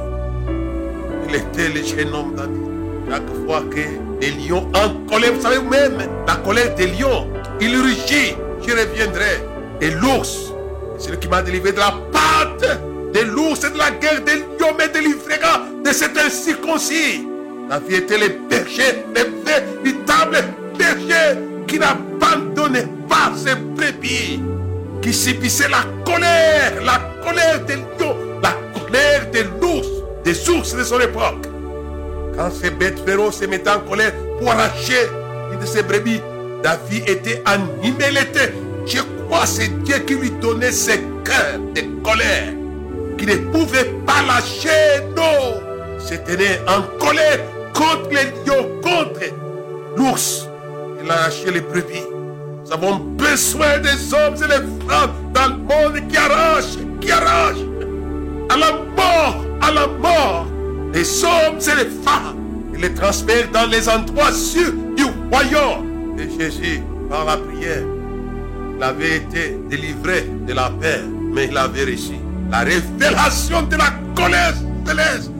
Il 1.29 1.35
était 1.35 1.69
le 1.69 1.85
jeune 1.85 2.15
homme 2.15 2.35
David. 2.35 2.62
Chaque 3.11 3.47
fois 3.47 3.62
que 3.71 4.21
les 4.21 4.31
lions 4.31 4.71
en 4.75 5.07
colère, 5.11 5.33
vous 5.35 5.43
savez 5.43 5.59
même, 5.59 6.09
la 6.27 6.37
colère 6.37 6.75
des 6.75 6.87
lions, 6.87 7.27
il 7.61 7.77
rugit, 7.77 8.35
je 8.67 8.73
reviendrai. 8.73 9.43
Et 9.81 9.91
l'ours, 9.91 10.53
le 11.11 11.17
qui 11.17 11.29
m'a 11.29 11.43
délivré 11.43 11.73
de 11.73 11.79
la 11.79 11.95
pâte 12.12 12.65
de 13.12 13.21
l'ours 13.21 13.65
et 13.65 13.71
de 13.71 13.79
la 13.79 13.91
guerre 13.91 14.23
des 14.23 14.37
lions, 14.37 14.75
me 14.79 14.93
délivrera 14.93 15.67
de 15.85 15.93
cet 15.93 16.17
incirconcis. 16.17 17.27
David 17.69 17.93
était 17.93 18.19
le 18.19 18.29
berger, 18.49 19.05
le 19.15 19.23
véritable 19.45 20.45
berger 20.79 21.39
qui 21.67 21.79
n'abandonnait 21.79 22.89
pas 23.09 23.33
ses 23.37 23.57
brebis, 23.57 24.41
qui 25.03 25.12
subissait 25.12 25.69
la 25.69 25.85
colère, 26.05 26.83
la 26.85 27.01
colère 27.25 27.65
des 27.67 27.77
lions, 27.77 28.17
la 28.92 28.99
colère 28.99 29.30
de 29.30 29.61
l'ours, 29.61 29.88
des 30.25 30.49
ours 30.49 30.75
de 30.75 30.84
son 30.84 31.00
époque. 31.00 31.46
Quand 32.37 32.50
ces 32.50 32.70
bêtes 32.70 33.04
féroces 33.04 33.38
se 33.38 33.46
mettaient 33.46 33.70
en 33.70 33.80
colère 33.80 34.12
pour 34.38 34.50
arracher 34.50 35.08
une 35.52 35.58
de 35.58 35.66
ses 35.66 35.82
brebis, 35.82 36.20
David 36.62 37.08
était 37.08 37.42
il 37.82 38.18
était, 38.18 38.52
je 38.87 38.99
crois, 39.26 39.46
c'est 39.46 39.68
Dieu 39.82 39.99
qui 40.06 40.14
lui 40.14 40.30
donnait 40.30 40.72
ce 40.72 40.92
cœur 41.25 41.58
de 41.75 41.82
colère, 42.02 42.52
qui 43.18 43.26
ne 43.26 43.37
pouvait 43.50 43.92
pas 44.06 44.22
lâcher, 44.26 45.04
non, 45.16 45.61
se 45.99 46.14
tenait 46.14 46.61
en 46.68 46.82
colère 47.04 47.40
contre 47.75 48.11
les 48.11 48.30
lions, 48.46 48.68
contre 48.82 49.20
l'ours. 49.96 50.49
Il 51.02 51.11
a 51.11 51.14
arraché 51.14 51.50
les 51.50 51.61
brebis. 51.61 52.04
Nous 52.64 52.72
avons 52.72 52.96
besoin 52.96 53.78
des 53.78 54.14
hommes 54.14 54.37
et 54.37 54.46
des 54.46 54.87
femmes 54.88 55.12
dans 55.34 55.49
le 55.49 55.56
monde 55.56 56.08
qui 56.08 56.16
arrachent, 56.16 56.78
qui 57.00 57.11
arrachent 57.11 57.72
à 58.52 58.56
la 58.56 58.73
mort, 58.73 59.44
à 59.62 59.73
la 59.73 59.87
mort, 59.87 60.47
les 60.92 61.25
hommes 61.25 61.59
et 61.59 61.85
les 61.85 61.90
femmes. 62.04 62.37
Il 62.75 62.80
les 62.80 62.92
transfère 62.92 63.50
dans 63.50 63.66
les 63.66 63.88
endroits 63.88 64.32
sûrs 64.32 64.75
du 64.94 65.04
royaume. 65.30 66.18
Et 66.18 66.28
Jésus, 66.38 66.82
par 67.09 67.25
la 67.25 67.38
prière, 67.38 67.82
il 68.76 68.82
avait 68.82 69.16
été 69.16 69.56
délivré 69.71 70.28
de 70.47 70.52
la 70.52 70.68
peur, 70.68 71.00
mais 71.32 71.47
il 71.47 71.56
avait 71.56 71.85
réussi. 71.85 72.16
La 72.50 72.61
révélation 72.61 73.62
de 73.62 73.76
la 73.76 73.90
colère 74.14 74.54
céleste. 74.87 75.30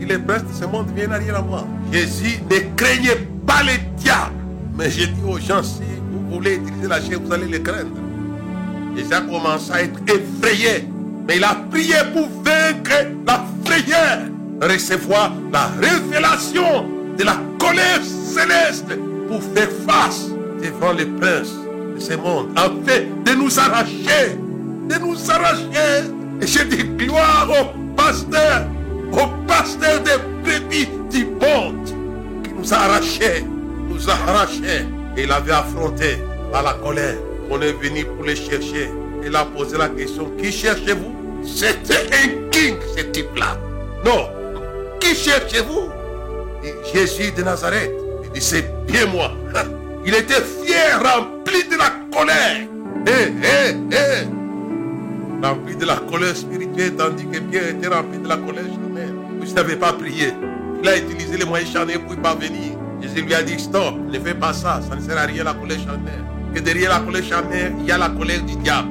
Il 0.00 0.10
est 0.10 0.18
de 0.18 0.34
ce 0.52 0.64
monde, 0.64 0.88
vient 0.94 1.10
à 1.10 1.42
moi. 1.42 1.66
Jésus 1.92 2.40
ne 2.50 2.58
craignait 2.76 3.28
pas 3.46 3.62
les 3.62 3.78
diables. 3.96 4.34
Mais 4.76 4.90
j'ai 4.90 5.06
dit 5.08 5.22
aux 5.26 5.38
gens, 5.38 5.62
si 5.62 5.82
vous 6.12 6.36
voulez 6.36 6.56
utiliser 6.56 6.88
la 6.88 7.00
chair, 7.00 7.18
vous 7.24 7.32
allez 7.32 7.46
les 7.46 7.62
craindre. 7.62 7.90
Jésus 8.96 9.12
a 9.12 9.20
commencé 9.20 9.72
à 9.72 9.82
être 9.82 9.98
effrayé. 10.06 10.91
Mais 11.26 11.36
il 11.36 11.44
a 11.44 11.56
prié 11.70 11.96
pour 12.12 12.28
vaincre 12.42 13.06
la 13.26 13.44
frayeur. 13.64 14.18
Recevoir 14.60 15.32
la 15.52 15.70
révélation 15.80 16.86
de 17.18 17.24
la 17.24 17.36
colère 17.58 18.00
céleste 18.02 18.96
pour 19.28 19.42
faire 19.54 19.68
face 19.86 20.28
devant 20.62 20.92
les 20.92 21.06
princes 21.06 21.54
de 21.94 22.00
ce 22.00 22.14
monde. 22.14 22.48
Afin 22.56 23.02
de 23.24 23.32
nous 23.32 23.58
arracher. 23.58 24.36
De 24.88 24.98
nous 24.98 25.30
arracher. 25.30 26.08
Et 26.40 26.46
j'ai 26.46 26.64
dit 26.64 26.84
gloire 26.84 27.48
au 27.50 27.94
pasteur. 27.96 28.66
Au 29.12 29.26
pasteur 29.46 30.00
des 30.02 30.18
brebis 30.42 30.88
du 31.10 31.24
monde. 31.26 31.88
Qui 32.44 32.50
nous 32.56 32.72
a 32.72 32.76
arrachés. 32.78 33.44
Nous 33.88 34.08
a 34.08 34.14
arrachés. 34.28 34.86
Et 35.16 35.24
il 35.24 35.32
avait 35.32 35.52
affronté 35.52 36.18
par 36.50 36.62
la 36.62 36.74
colère. 36.74 37.16
On 37.50 37.60
est 37.60 37.72
venu 37.72 38.04
pour 38.04 38.24
les 38.24 38.36
chercher. 38.36 38.90
Il 39.24 39.36
a 39.36 39.44
posé 39.44 39.78
la 39.78 39.88
question, 39.88 40.30
qui 40.36 40.50
cherchez-vous? 40.50 41.14
C'était 41.44 42.06
un 42.12 42.50
king, 42.50 42.76
ce 42.96 43.02
type-là. 43.04 43.56
Non. 44.04 44.28
Qui 45.00 45.14
cherchez-vous? 45.14 45.90
Jésus 46.92 47.32
de 47.32 47.42
Nazareth. 47.42 47.90
Il 48.24 48.30
dit, 48.30 48.40
c'est 48.40 48.68
bien 48.86 49.06
moi. 49.06 49.32
Il 50.04 50.14
était 50.14 50.42
fier, 50.42 51.00
rempli 51.00 51.64
de 51.70 51.76
la 51.76 51.90
colère. 52.12 52.66
Hé, 53.06 53.32
hé, 53.42 53.76
hé. 53.90 54.26
Rempli 55.42 55.76
de 55.76 55.84
la 55.86 55.96
colère 55.96 56.36
spirituelle, 56.36 56.94
tandis 56.96 57.26
que 57.26 57.38
Pierre 57.38 57.68
était 57.68 57.88
rempli 57.88 58.18
de 58.18 58.28
la 58.28 58.36
colère 58.36 58.64
charnelle. 58.64 59.14
Vous 59.40 59.52
n'avez 59.54 59.76
pas 59.76 59.92
prié. 59.92 60.32
Il 60.82 60.88
a 60.88 60.98
utilisé 60.98 61.36
les 61.36 61.44
moyens 61.44 61.72
charnels 61.72 62.00
pour 62.00 62.14
y 62.14 62.16
parvenir. 62.16 62.76
Jésus 63.00 63.22
lui 63.22 63.34
a 63.34 63.42
dit, 63.42 63.58
stop, 63.58 63.94
ne 64.08 64.18
fais 64.18 64.34
pas 64.34 64.52
ça, 64.52 64.80
ça 64.88 64.96
ne 64.96 65.00
sert 65.00 65.18
à 65.18 65.22
rien 65.22 65.44
la 65.44 65.54
colère 65.54 65.78
charnelle. 65.78 66.24
Que 66.54 66.60
derrière 66.60 66.90
la 66.90 67.00
colère 67.00 67.24
charnelle, 67.24 67.72
il 67.80 67.86
y 67.86 67.92
a 67.92 67.98
la 67.98 68.08
colère 68.08 68.42
du 68.42 68.56
diable. 68.56 68.88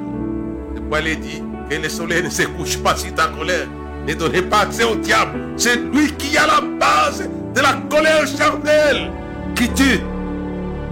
C'est 0.74 0.80
pourquoi 0.82 1.02
il 1.02 1.20
dit 1.20 1.44
que 1.70 1.76
le 1.76 1.90
soleil 1.90 2.24
ne 2.24 2.30
se 2.30 2.44
couche 2.44 2.78
pas 2.78 2.96
sur 2.96 3.14
ta 3.14 3.28
colère. 3.28 3.68
Ne 4.08 4.14
donnez 4.14 4.42
pas 4.42 4.62
accès 4.62 4.84
au 4.84 4.96
diable. 4.96 5.40
C'est 5.58 5.76
lui 5.76 6.12
qui 6.14 6.38
a 6.38 6.48
la 6.48 6.62
base 6.62 7.30
de 7.54 7.62
la 7.62 7.74
colère 7.90 8.26
charnelle 8.28 9.12
qui 9.56 9.70
tue. 9.70 10.00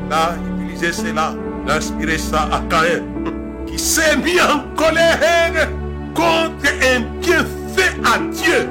Là, 0.09 0.36
utilisez 0.59 0.91
cela, 0.91 1.33
d'inspirer 1.65 2.17
ça 2.17 2.50
à 2.51 2.62
Caïn, 2.69 3.03
qui 3.65 3.79
s'est 3.79 4.17
mis 4.17 4.39
en 4.41 4.75
colère 4.75 5.69
contre 6.13 6.67
un 6.83 7.01
bienfait 7.21 7.95
à 8.05 8.19
Dieu. 8.19 8.67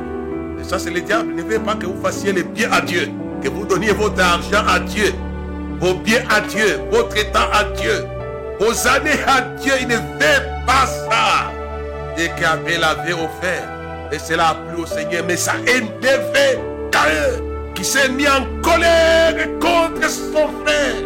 Et 0.61 0.65
ça, 0.65 0.79
c'est 0.79 0.91
le 0.91 1.01
diable. 1.01 1.35
Ne 1.35 1.43
veut 1.43 1.61
pas 1.61 1.75
que 1.75 1.87
vous 1.87 2.01
fassiez 2.03 2.33
le 2.33 2.43
bien 2.43 2.71
à 2.73 2.81
Dieu, 2.81 3.09
que 3.43 3.49
vous 3.49 3.65
donniez 3.65 3.93
votre 3.93 4.21
argent 4.23 4.67
à 4.69 4.81
Dieu, 4.81 5.13
vos 5.81 5.95
biens 5.95 6.25
à 6.29 6.41
Dieu, 6.41 6.81
votre 6.91 7.15
temps 7.33 7.51
à 7.53 7.65
Dieu, 7.77 8.05
vos 8.59 8.87
années 8.87 9.21
à 9.27 9.41
Dieu. 9.61 9.73
Il 9.81 9.89
ne 9.89 9.97
veut 9.97 10.43
pas 10.67 10.87
ça. 10.87 11.53
Dès 12.17 12.29
qu'Abel 12.31 12.83
avait 12.83 13.13
offert, 13.13 13.69
et 14.11 14.19
cela 14.19 14.49
a 14.49 14.55
plu 14.55 14.83
au 14.83 14.87
Seigneur, 14.87 15.23
mais 15.27 15.37
ça 15.37 15.53
énervé 15.67 16.59
Caïn, 16.91 17.73
qui 17.75 17.85
s'est 17.85 18.09
mis 18.09 18.27
en 18.27 18.45
colère 18.63 19.37
contre 19.61 20.09
son 20.11 20.49
frère. 20.65 20.97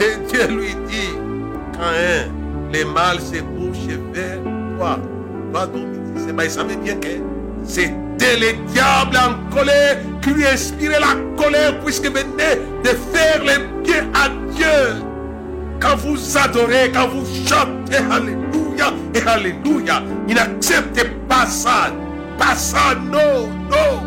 Et 0.00 0.16
Dieu 0.26 0.46
lui 0.48 0.74
dit, 0.88 1.10
Caïn, 1.74 2.32
les 2.72 2.84
mâles 2.84 3.20
se 3.20 3.40
couchent 3.40 3.96
vers 4.12 4.38
toi. 4.76 4.98
Toi, 5.52 5.66
donc, 5.66 5.86
il 6.16 6.50
savait 6.50 6.76
bien 6.76 6.96
que 6.96 7.08
c'était 7.64 8.36
le 8.36 8.52
diable 8.72 9.16
en 9.16 9.54
colère 9.54 9.98
qui 10.22 10.30
lui 10.30 10.46
inspirait 10.46 11.00
la 11.00 11.14
colère 11.40 11.78
puisque 11.84 12.06
venait 12.06 12.60
de 12.82 12.88
faire 12.88 13.42
le 13.44 13.82
bien 13.82 14.04
à 14.14 14.28
Dieu. 14.54 15.05
Quand 15.80 15.96
vous 15.96 16.38
adorez, 16.38 16.90
quand 16.92 17.08
vous 17.08 17.24
chantez 17.46 17.96
Alléluia 18.10 18.92
et 19.14 19.20
Alléluia, 19.28 20.02
il 20.28 20.34
n'accepte 20.34 21.04
pas 21.28 21.46
ça. 21.46 21.92
pas 22.38 22.54
ça, 22.54 22.94
non, 22.94 23.48
non. 23.70 24.02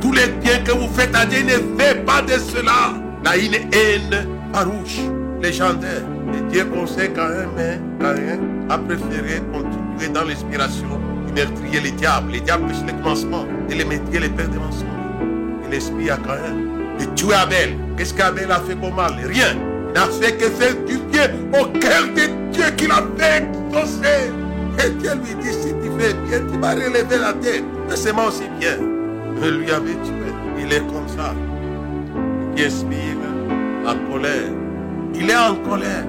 Tous 0.00 0.12
les 0.12 0.28
biens 0.28 0.58
que 0.64 0.72
vous 0.72 0.88
faites 0.94 1.14
à 1.14 1.26
Dieu, 1.26 1.42
ne 1.42 1.80
fait 1.80 2.04
pas 2.04 2.22
de 2.22 2.38
cela. 2.38 2.94
Là, 3.24 3.36
une 3.36 3.54
haine 3.54 4.26
farouche, 4.52 5.00
légendaire. 5.42 6.02
Et 6.34 6.52
Dieu 6.52 6.66
pensait 6.66 7.10
quand 7.14 7.28
même, 7.28 8.68
a 8.68 8.78
préféré 8.78 9.40
continuer 9.52 10.12
dans 10.12 10.24
l'inspiration 10.24 11.00
du 11.26 11.32
meurtrier 11.32 11.80
les 11.80 11.92
diables. 11.92 12.32
Les 12.32 12.40
diables, 12.40 12.66
c'est 12.72 12.86
le 12.86 12.92
commencement. 13.02 13.46
Et 13.70 13.74
les 13.74 13.84
métiers, 13.84 14.20
les 14.20 14.28
pères 14.28 14.48
des 14.48 14.58
mensonges. 14.58 14.86
Et 15.66 15.70
l'esprit 15.70 16.10
a 16.10 16.16
quand 16.16 16.34
même 16.34 16.98
de 16.98 17.04
tuer 17.14 17.34
Abel. 17.34 17.76
Qu'est-ce 17.96 18.14
qu'Abel 18.14 18.50
a 18.50 18.60
fait 18.60 18.74
comme 18.74 18.94
mal? 18.94 19.14
Rien. 19.24 19.56
N'a 19.96 20.08
fait 20.08 20.36
que 20.36 20.50
faire 20.50 20.74
du 20.86 20.98
bien 21.10 21.30
au 21.58 21.64
cœur 21.78 22.02
de 22.14 22.52
Dieu 22.52 22.64
qu'il 22.76 22.90
a 22.90 23.02
fait 23.16 23.44
exaucer. 23.44 24.30
Et 24.84 24.90
Dieu 24.90 25.12
lui 25.14 25.34
dit, 25.42 25.54
si 25.54 25.68
tu 25.68 25.90
fais 25.98 26.12
bien, 26.12 26.40
tu 26.52 26.58
vas 26.58 26.72
relever 26.72 27.16
la 27.18 27.32
tête. 27.32 27.64
Mais 27.88 28.12
moi 28.12 28.26
aussi 28.28 28.42
bien. 28.60 28.76
Il 29.42 29.60
lui 29.60 29.70
avait 29.70 29.94
tué. 29.94 30.34
Il 30.58 30.70
est 30.70 30.80
comme 30.80 31.08
ça. 31.08 31.32
Il 32.58 32.64
la 33.84 33.94
colère. 34.12 34.52
Il 35.14 35.30
est 35.30 35.34
en 35.34 35.54
colère. 35.66 36.04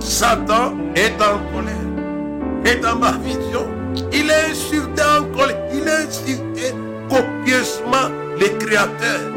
Satan 0.00 0.74
est 0.94 1.14
en 1.22 1.38
colère. 1.54 2.66
Et 2.66 2.78
dans 2.78 2.96
ma 2.96 3.12
vision, 3.12 3.66
il 4.12 4.28
est 4.28 4.50
insulté 4.50 5.00
en 5.18 5.24
colère. 5.34 5.56
Il 5.72 5.88
est 5.88 6.06
insulté 6.08 6.74
copieusement 7.08 8.14
les 8.38 8.52
créateurs. 8.58 9.32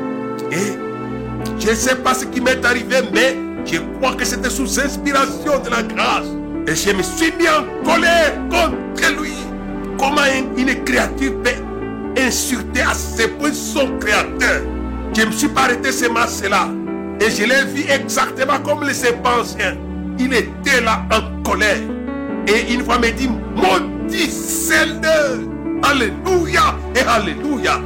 Et 0.51 0.77
je 1.57 1.69
ne 1.69 1.75
sais 1.75 1.95
pas 1.95 2.13
ce 2.13 2.25
qui 2.25 2.41
m'est 2.41 2.65
arrivé, 2.65 2.97
mais 3.13 3.52
je 3.65 3.77
crois 3.97 4.15
que 4.15 4.25
c'était 4.25 4.49
sous 4.49 4.79
inspiration 4.79 5.59
de 5.63 5.69
la 5.69 5.83
grâce. 5.83 6.27
Et 6.67 6.75
je 6.75 6.95
me 6.95 7.03
suis 7.03 7.31
mis 7.37 7.47
en 7.47 7.83
colère 7.83 8.33
contre 8.49 9.21
lui. 9.21 9.33
Comment 9.97 10.21
une 10.57 10.83
créature 10.83 11.33
peut 11.43 12.21
insulter 12.21 12.81
à 12.81 12.93
ce 12.93 13.27
point 13.27 13.53
son 13.53 13.97
créateur? 13.99 14.61
Je 15.15 15.21
ne 15.21 15.27
me 15.27 15.31
suis 15.31 15.47
pas 15.47 15.63
arrêté 15.63 15.91
ce 15.91 16.07
match-là. 16.07 16.69
Et 17.19 17.29
je 17.29 17.43
l'ai 17.43 17.65
vu 17.73 17.85
exactement 17.89 18.59
comme 18.59 18.87
les 18.87 18.99
anciens. 19.23 19.77
Il 20.19 20.33
était 20.33 20.81
là 20.81 21.05
en 21.11 21.41
colère. 21.43 21.77
Et 22.47 22.73
une 22.73 22.83
fois 22.83 22.97
me 22.97 23.11
dit, 23.11 23.29
maudit 23.55 24.29
Seigneur. 24.29 25.39
Alléluia 25.83 26.75
et 26.95 27.01
Alléluia. 27.01 27.79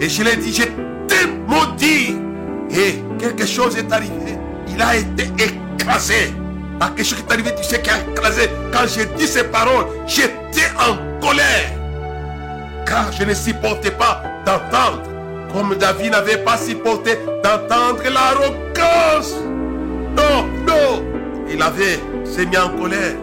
Et 0.00 0.08
je 0.08 0.22
l'ai 0.22 0.36
dit, 0.36 0.52
je 0.52 0.64
t'ai 1.06 1.26
maudit. 1.46 2.16
Et 2.70 3.02
quelque 3.18 3.46
chose 3.46 3.76
est 3.76 3.90
arrivé. 3.92 4.37
Il 4.78 4.84
a 4.84 4.96
été 4.96 5.24
écrasé. 5.42 6.32
À 6.80 6.90
quelque 6.90 7.04
chose 7.04 7.18
qui 7.18 7.24
est 7.28 7.32
arrivé, 7.32 7.50
tu 7.56 7.64
sais 7.64 7.82
qui 7.82 7.90
a 7.90 7.98
écrasé. 7.98 8.48
Quand 8.72 8.86
j'ai 8.86 9.06
dit 9.16 9.26
ces 9.26 9.42
paroles, 9.42 9.86
j'étais 10.06 10.70
en 10.78 11.20
colère. 11.20 11.72
Car 12.86 13.10
je 13.10 13.24
ne 13.24 13.34
supportais 13.34 13.90
pas 13.90 14.22
d'entendre. 14.46 15.02
Comme 15.52 15.74
David 15.74 16.12
n'avait 16.12 16.38
pas 16.38 16.56
supporté 16.56 17.18
d'entendre 17.42 18.04
l'arrogance. 18.04 19.34
Non, 20.16 20.46
non. 20.64 21.02
Il 21.50 21.60
avait 21.60 21.98
s'est 22.24 22.46
mis 22.46 22.56
en 22.56 22.68
colère. 22.68 23.16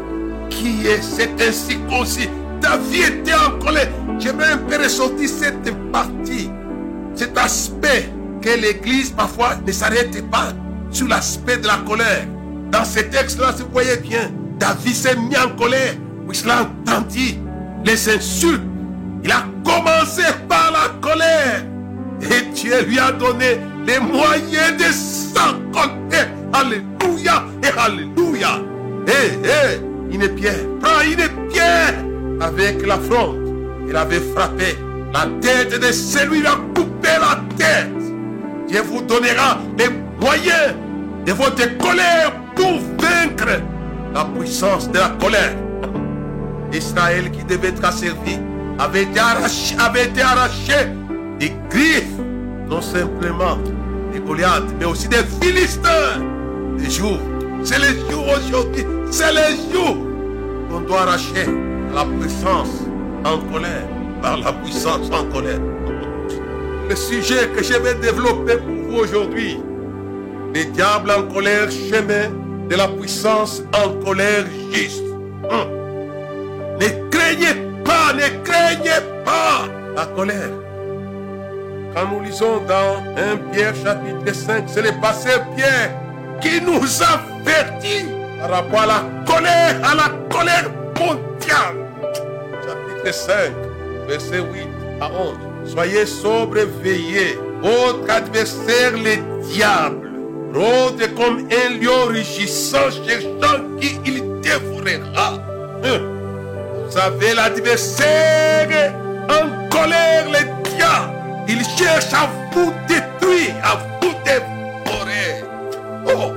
Qui 0.49 0.85
est 0.85 1.01
cet 1.01 1.41
ainsi 1.41 1.79
aussi? 2.01 2.29
David 2.59 3.21
était 3.21 3.33
en 3.33 3.57
colère. 3.63 3.87
J'aimerais 4.19 4.51
un 4.51 4.57
peu 4.57 4.75
ressortir 4.75 5.29
cette 5.29 5.73
partie, 5.93 6.49
cet 7.15 7.37
aspect 7.37 8.09
que 8.41 8.49
l'Église 8.49 9.11
parfois 9.11 9.55
ne 9.65 9.71
s'arrête 9.71 10.29
pas 10.29 10.49
sur 10.95 11.07
l'aspect 11.09 11.57
de 11.57 11.67
la 11.67 11.77
colère. 11.85 12.25
Dans 12.71 12.85
ce 12.85 12.99
texte-là, 12.99 13.51
vous 13.57 13.65
voyez 13.71 13.97
bien, 13.97 14.31
David 14.57 14.95
s'est 14.95 15.15
mis 15.17 15.37
en 15.37 15.49
colère. 15.49 15.93
Oui, 16.25 16.33
cela 16.33 16.61
entendu 16.63 17.35
les 17.83 18.09
insultes. 18.09 18.61
Il 19.23 19.31
a 19.31 19.43
commencé 19.65 20.23
par 20.47 20.71
la 20.71 20.89
colère. 21.01 21.65
Et 22.21 22.53
Dieu 22.53 22.81
lui 22.87 22.97
a 22.97 23.11
donné 23.11 23.57
les 23.85 23.99
moyens 23.99 24.77
de 24.77 24.85
s'en 24.93 25.59
colère. 25.73 26.29
Alléluia 26.53 27.43
et 27.61 27.77
Alléluia. 27.77 28.61
Hé, 29.05 29.33
hé, 29.43 29.81
une 30.11 30.29
pierre. 30.29 30.65
Prends 30.81 31.01
une 31.01 31.49
pierre 31.49 31.93
avec 32.39 32.87
la 32.87 32.97
fronde. 32.99 33.35
Il 33.89 33.95
avait 33.95 34.21
frappé 34.33 34.77
la 35.13 35.27
tête 35.41 35.77
de 35.77 35.91
celui 35.91 36.41
qui 36.41 36.47
a 36.47 36.55
coupé 36.73 37.09
la 37.19 37.41
tête. 37.57 37.91
Dieu 38.67 38.81
vous 38.81 39.01
donnera 39.01 39.59
les 39.77 39.89
moyens 40.19 40.73
de 41.25 41.31
votre 41.33 41.77
colère 41.77 42.31
pour 42.55 42.79
vaincre 42.99 43.61
la 44.13 44.25
puissance 44.25 44.89
de 44.91 44.99
la 44.99 45.09
colère. 45.19 45.55
Israël 46.71 47.31
qui 47.31 47.43
devait 47.43 47.69
être 47.69 47.83
asservi 47.83 48.37
avait 48.77 49.03
été 49.03 49.19
arraché, 49.19 49.75
avait 49.79 50.05
été 50.05 50.21
des 51.39 51.53
griffes, 51.69 52.19
non 52.69 52.81
simplement 52.81 53.57
des 54.13 54.19
Goliaths, 54.19 54.73
mais 54.79 54.85
aussi 54.85 55.07
des 55.07 55.23
Philistins. 55.41 56.21
Les 56.77 56.89
jours, 56.89 57.19
c'est 57.63 57.79
les 57.79 57.99
jours 58.09 58.25
aujourd'hui, 58.37 58.85
c'est 59.11 59.31
les 59.31 59.73
jours 59.73 59.97
qu'on 60.69 60.81
doit 60.81 61.01
arracher 61.01 61.47
la 61.93 62.05
puissance 62.05 62.83
en 63.23 63.37
colère, 63.51 63.87
par 64.21 64.37
la 64.37 64.51
puissance 64.53 65.09
en 65.11 65.25
colère 65.31 65.59
le 66.89 66.95
sujet 66.95 67.49
que 67.55 67.63
je 67.63 67.73
vais 67.73 67.95
développer 67.95 68.57
pour 68.57 68.75
vous 68.89 68.97
aujourd'hui. 68.99 69.59
Les 70.55 70.63
diables 70.63 71.11
en 71.11 71.23
colère, 71.23 71.69
chemin 71.69 72.29
de 72.69 72.75
la 72.77 72.87
puissance 72.87 73.61
en 73.73 73.89
colère 74.05 74.45
juste. 74.71 75.03
Hum. 75.51 75.67
Ne 76.79 77.09
craignez 77.11 77.55
pas, 77.83 78.13
ne 78.13 78.41
craignez 78.41 79.01
pas 79.25 79.67
la 79.97 80.05
colère. 80.05 80.51
Quand 81.93 82.07
nous 82.09 82.21
lisons 82.21 82.61
dans 82.65 83.03
1 83.17 83.51
Pierre 83.51 83.73
chapitre 83.75 84.33
5, 84.33 84.63
c'est 84.67 84.81
le 84.81 84.93
passé 85.01 85.31
Pierre 85.57 85.91
qui 86.39 86.61
nous 86.61 86.85
avertit 87.03 88.05
par 88.39 88.51
rapport 88.51 88.83
à 88.83 88.85
la 88.85 89.03
colère, 89.27 89.75
à 89.83 89.93
la 89.93 90.09
colère 90.29 90.71
mondiale. 90.97 91.75
Chapitre 92.65 93.13
5, 93.13 93.33
verset 94.07 94.39
8 94.39 94.67
à 95.01 95.11
11. 95.11 95.73
Soyez 95.73 96.05
sobre 96.05 96.59
veillez. 96.81 97.37
Votre 97.61 98.09
adversaire, 98.09 98.91
le 98.93 99.43
diable, 99.49 100.04
rôde 100.55 101.13
comme 101.15 101.47
un 101.51 101.79
lion 101.79 102.05
rugissant, 102.07 102.89
cherchant 103.05 103.61
qui 103.79 103.99
il 104.05 104.23
dévorera. 104.41 105.33
Hein? 105.83 105.99
Vous 106.85 106.91
savez, 106.91 107.33
l'adversaire 107.35 108.93
en 109.29 109.69
colère, 109.69 110.27
le 110.29 110.69
diable, 110.69 111.13
il 111.47 111.63
cherche 111.77 112.13
à 112.13 112.29
vous 112.53 112.71
détruire, 112.87 113.55
à 113.63 113.77
vous 114.01 114.13
dévorer. 114.23 115.43
Oh! 116.07 116.31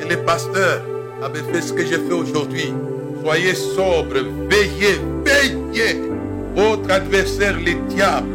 Et 0.00 0.08
le 0.08 0.16
pasteur 0.24 0.82
avait 1.22 1.42
fait 1.52 1.62
ce 1.62 1.72
que 1.72 1.84
j'ai 1.86 1.98
fait 1.98 2.12
aujourd'hui. 2.12 2.74
Soyez 3.22 3.54
sobre, 3.54 4.20
veillez, 4.48 4.98
veillez. 5.24 6.02
Votre 6.56 6.90
adversaire, 6.90 7.56
le 7.56 7.74
diable, 7.88 8.26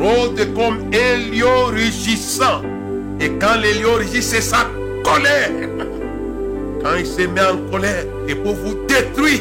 rôde 0.00 0.54
comme 0.54 0.90
un 0.92 1.16
lion 1.32 1.66
rugissant. 1.66 2.62
Et 3.20 3.30
quand 3.40 3.60
rugit, 3.96 4.22
c'est 4.22 4.40
sa 4.40 4.66
colère. 5.04 5.50
Quand 6.82 6.96
il 6.98 7.06
se 7.06 7.22
met 7.22 7.40
en 7.40 7.56
colère, 7.70 8.04
et 8.28 8.34
pour 8.34 8.54
vous 8.54 8.74
détruire, 8.86 9.40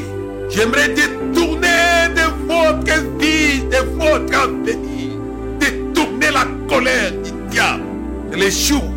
j'aimerais 0.49 0.89
détourner 0.89 2.09
de 2.15 2.47
votre 2.47 3.17
vie, 3.19 3.63
de 3.63 3.77
votre 3.97 4.38
avenir, 4.38 5.12
détourner 5.59 6.31
la 6.31 6.45
colère 6.69 7.12
du 7.23 7.31
diable. 7.49 7.83
C'est 8.31 8.39
les 8.39 8.51
jours 8.51 8.93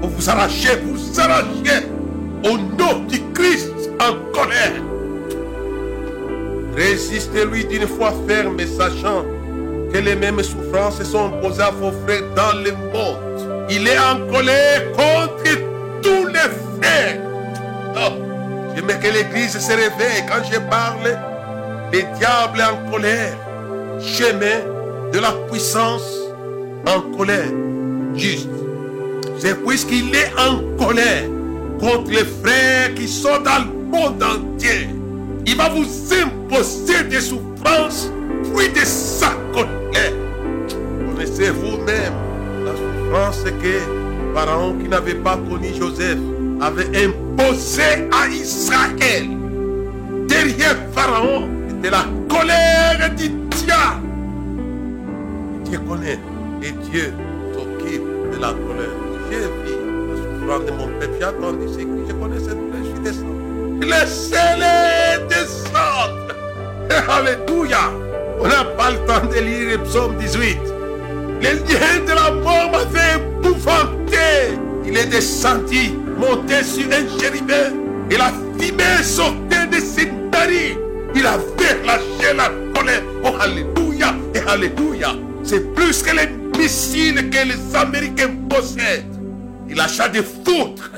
pour 0.00 0.10
vous 0.10 0.30
arracher, 0.30 0.78
vous 0.84 1.20
arracher 1.20 1.86
au 2.44 2.56
nom 2.56 3.04
du 3.08 3.20
Christ 3.34 3.72
en 4.00 4.32
colère. 4.32 4.82
Résistez-lui 6.76 7.66
d'une 7.66 7.86
foi 7.86 8.12
ferme 8.26 8.58
et 8.58 8.66
sachant 8.66 9.24
que 9.92 9.98
les 9.98 10.16
mêmes 10.16 10.42
souffrances 10.42 11.02
sont 11.04 11.30
posées 11.40 11.62
à 11.62 11.70
vos 11.70 11.92
frères 12.04 12.22
dans 12.34 12.58
le 12.58 12.72
monde. 12.72 13.33
Il 13.70 13.88
est 13.88 13.98
en 13.98 14.26
colère 14.30 14.92
contre 14.92 15.58
tous 16.02 16.26
les 16.26 16.80
frères. 16.80 17.20
Oh, 17.96 18.12
j'aimerais 18.74 18.98
que 18.98 19.06
l'Église 19.06 19.58
se 19.58 19.72
réveille 19.72 20.24
quand 20.28 20.42
je 20.50 20.58
parle 20.58 21.18
des 21.90 22.04
diables 22.18 22.62
en 22.62 22.90
colère. 22.90 23.36
Chemin 24.00 24.60
de 25.12 25.18
la 25.18 25.32
puissance 25.50 26.02
en 26.86 27.00
colère. 27.16 27.50
Juste. 28.14 28.48
C'est 29.38 29.64
puisqu'il 29.64 30.14
est 30.14 30.32
en 30.38 30.60
colère 30.76 31.24
contre 31.80 32.10
les 32.10 32.24
frères 32.42 32.94
qui 32.94 33.08
sont 33.08 33.40
dans 33.40 33.64
le 33.64 33.72
monde 33.90 34.22
entier. 34.22 34.88
Il 35.46 35.56
va 35.56 35.68
vous 35.70 35.86
imposer 36.12 37.04
des 37.04 37.20
souffrances, 37.20 38.10
fruit 38.52 38.68
de 38.70 38.84
sa 38.84 39.32
colère. 39.52 40.12
Connaissez 41.14 41.50
vous-même 41.50 42.23
souffrance 43.04 43.44
que 43.44 44.34
Pharaon 44.34 44.74
qui 44.78 44.88
n'avait 44.88 45.14
pas 45.14 45.36
connu 45.36 45.68
Joseph 45.78 46.18
avait 46.60 47.04
imposée 47.04 48.08
à 48.12 48.28
Israël. 48.28 49.28
Derrière 50.26 50.76
Pharaon, 50.92 51.48
c'était 51.68 51.90
la 51.90 52.04
colère 52.28 53.10
du 53.16 53.28
diable. 53.28 54.08
je 55.70 55.78
connais. 55.78 56.18
Et 56.62 56.72
Dieu 56.90 57.12
s'occupe 57.52 58.02
de 58.32 58.40
la 58.40 58.48
colère. 58.48 58.94
J'ai 59.30 59.38
vu 59.38 59.76
la 60.08 60.16
souffrance 60.16 60.66
de 60.66 60.70
mon 60.72 60.86
père. 60.98 61.08
J'ai 61.18 61.24
attendu 61.24 61.66
ce 61.68 61.80
je 61.80 62.12
connais 62.14 62.38
cette 62.38 62.70
plaie. 62.70 62.80
Je 62.82 62.90
suis 62.90 63.00
descendu. 63.00 63.86
Laissez-les 63.86 65.26
descendre. 65.28 66.34
Alléluia. 67.08 67.90
On 68.40 68.48
n'a 68.48 68.64
pas 68.64 68.90
le 68.90 68.98
temps 69.06 69.26
de 69.26 69.40
lire 69.40 69.78
le 69.78 69.84
psaume 69.84 70.16
18. 70.16 70.73
Les 71.44 71.52
liens 71.52 72.00
de 72.06 72.14
la 72.14 72.30
mort 72.30 72.70
m'avaient 72.72 73.16
épouvanté. 73.16 74.56
Il 74.86 74.96
est 74.96 75.04
descendu, 75.04 75.90
monté 76.18 76.64
sur 76.64 76.86
un 76.86 77.20
chérubin. 77.20 77.70
Et 78.10 78.16
la 78.16 78.32
fumée 78.58 79.02
sortait 79.02 79.66
de 79.70 79.78
ses 79.78 80.10
narines. 80.32 80.78
Il 81.14 81.26
avait 81.26 81.84
lâché 81.84 82.34
la 82.34 82.48
colère. 82.74 83.02
Oh, 83.22 83.34
Alléluia 83.38 84.14
et 84.34 84.38
Alléluia. 84.48 85.16
C'est 85.42 85.74
plus 85.74 86.02
que 86.02 86.16
les 86.16 86.30
missiles 86.58 87.28
que 87.28 87.46
les 87.46 87.76
Américains 87.76 88.30
possèdent. 88.48 89.04
Il 89.68 89.76
lâcha 89.76 90.08
des 90.08 90.22
foutre. 90.22 90.92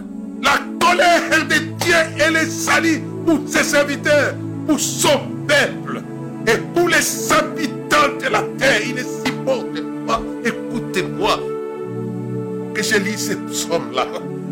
La 0.45 0.61
colère 0.79 1.45
de 1.49 1.57
Dieu 1.85 2.25
et 2.25 2.31
les 2.31 2.49
salis 2.49 3.01
pour 3.27 3.41
ses 3.49 3.65
serviteurs, 3.65 4.35
pour 4.69 4.79
son 4.79 5.23
peuple 5.49 6.03
et 6.47 6.59
pour 6.73 6.89
les 6.89 7.33
habitants 7.33 8.17
de 8.23 8.31
la 8.31 8.45
terre. 8.57 8.81
Il 8.87 8.95
ne 8.95 9.03
supporte 9.03 9.86
Écoutez-moi. 10.45 11.41
Que 12.75 12.83
je 12.83 12.97
lis 12.97 13.19
ce 13.19 13.35
psaume-là 13.35 14.07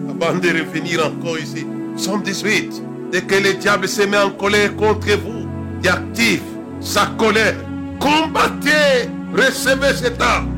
avant 0.08 0.38
de 0.38 0.48
revenir 0.48 1.06
encore 1.06 1.38
ici. 1.38 1.66
Psaume 1.96 2.22
18. 2.22 2.82
Dès 3.12 3.22
que 3.22 3.34
le 3.34 3.54
diable 3.54 3.86
se 3.86 4.02
met 4.02 4.18
en 4.18 4.30
colère 4.30 4.74
contre 4.76 5.12
vous, 5.22 5.46
il 5.82 5.88
active 5.88 6.42
sa 6.80 7.06
colère. 7.18 7.54
Combattez, 8.00 9.08
recevez 9.32 9.94
cet 9.94 10.20
âme. 10.20 10.50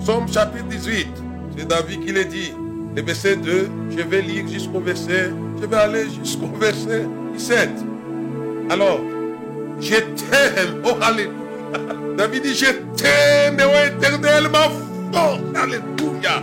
Psaume 0.00 0.28
chapitre 0.28 0.68
18. 0.68 1.08
C'est 1.56 1.68
David 1.68 2.04
qui 2.04 2.12
le 2.12 2.24
dit. 2.24 2.52
Le 2.96 3.02
verset 3.02 3.36
2, 3.36 3.68
je 3.90 4.02
vais 4.02 4.22
lire 4.22 4.46
jusqu'au 4.46 4.78
verset, 4.78 5.32
je 5.60 5.66
vais 5.66 5.76
aller 5.76 6.04
jusqu'au 6.22 6.46
verset 6.60 7.06
17. 7.36 7.70
Alors, 8.70 9.00
je 9.80 9.96
t'aime, 9.96 10.80
oh. 10.84 10.94
David 12.16 12.42
dit, 12.42 12.54
je 12.54 12.66
t'aime, 12.96 13.58
oh 13.60 13.86
éternel, 13.86 14.44
ma 14.50 14.70
force, 15.12 15.40
Alléluia. 15.54 16.42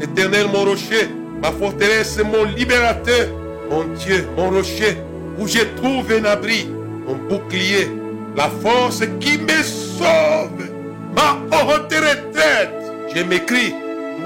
Éternel, 0.00 0.46
mon 0.52 0.64
rocher, 0.64 1.08
ma 1.42 1.50
forteresse, 1.52 2.18
mon 2.24 2.44
libérateur, 2.44 3.28
mon 3.70 3.84
Dieu, 3.94 4.26
mon 4.36 4.50
rocher, 4.50 4.98
où 5.38 5.46
je 5.46 5.60
trouve 5.76 6.10
un 6.12 6.24
abri, 6.24 6.68
mon 7.06 7.16
bouclier, 7.28 7.90
la 8.36 8.48
force 8.62 9.02
qui 9.20 9.38
me 9.38 9.62
sauve, 9.62 10.70
ma 11.14 11.36
haute 11.56 11.92
retraite. 11.92 12.74
Je 13.14 13.22
m'écris, 13.22 13.74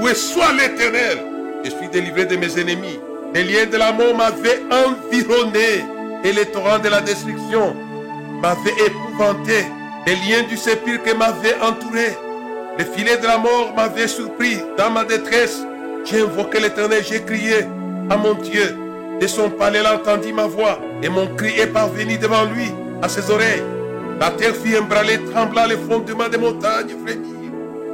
où 0.00 0.08
soit 0.08 0.52
l'éternel? 0.52 1.18
Je 1.64 1.70
suis 1.70 1.88
délivré 1.88 2.26
de 2.26 2.36
mes 2.36 2.58
ennemis. 2.58 2.98
Les 3.34 3.42
liens 3.42 3.66
de 3.66 3.76
la 3.76 3.92
mort 3.92 4.14
m'avaient 4.14 4.60
environné 4.70 5.84
et 6.22 6.32
les 6.32 6.46
torrents 6.46 6.78
de 6.78 6.88
la 6.88 7.00
destruction 7.00 7.74
m'avaient 8.40 8.74
épouvanté. 8.86 9.64
Les 10.06 10.16
liens 10.16 10.42
du 10.48 10.56
sépulcre 10.56 11.16
m'avaient 11.16 11.56
entouré. 11.62 12.16
Les 12.78 12.84
filets 12.84 13.16
de 13.16 13.26
la 13.26 13.38
mort 13.38 13.72
m'avaient 13.74 14.08
surpris 14.08 14.58
dans 14.76 14.90
ma 14.90 15.04
détresse. 15.04 15.62
J'ai 16.04 16.20
invoqué 16.20 16.60
l'éternel, 16.60 17.02
j'ai 17.08 17.22
crié 17.22 17.60
à 18.10 18.16
mon 18.16 18.34
Dieu. 18.34 18.76
De 19.20 19.26
son 19.26 19.48
palais, 19.48 19.80
il 19.80 19.86
entendit 19.86 20.32
ma 20.32 20.46
voix 20.46 20.78
et 21.02 21.08
mon 21.08 21.26
cri 21.36 21.58
est 21.58 21.68
parvenu 21.68 22.18
devant 22.18 22.44
lui, 22.44 22.70
à 23.00 23.08
ses 23.08 23.30
oreilles. 23.30 23.62
La 24.20 24.30
terre 24.30 24.54
fit 24.54 24.76
embranler, 24.76 25.18
trembla 25.32 25.68
les 25.68 25.76
fondements 25.76 26.28
des 26.28 26.38
montagnes 26.38 26.94
frémir. 27.04 27.32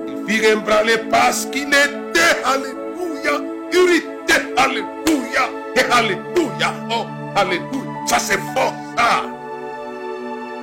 Il 0.08 0.26
fit 0.26 0.52
embranler 0.52 0.96
parce 1.10 1.46
qu'il 1.46 1.68
était, 1.68 2.40
alléluia, 2.44 3.40
irrité, 3.72 4.34
alléluia, 4.56 5.48
et 5.76 5.92
alléluia, 5.92 6.74
oh, 6.90 7.06
alléluia. 7.36 7.68
Ça 8.06 8.18
c'est 8.18 8.40
fort, 8.54 8.74
ça. 8.96 9.22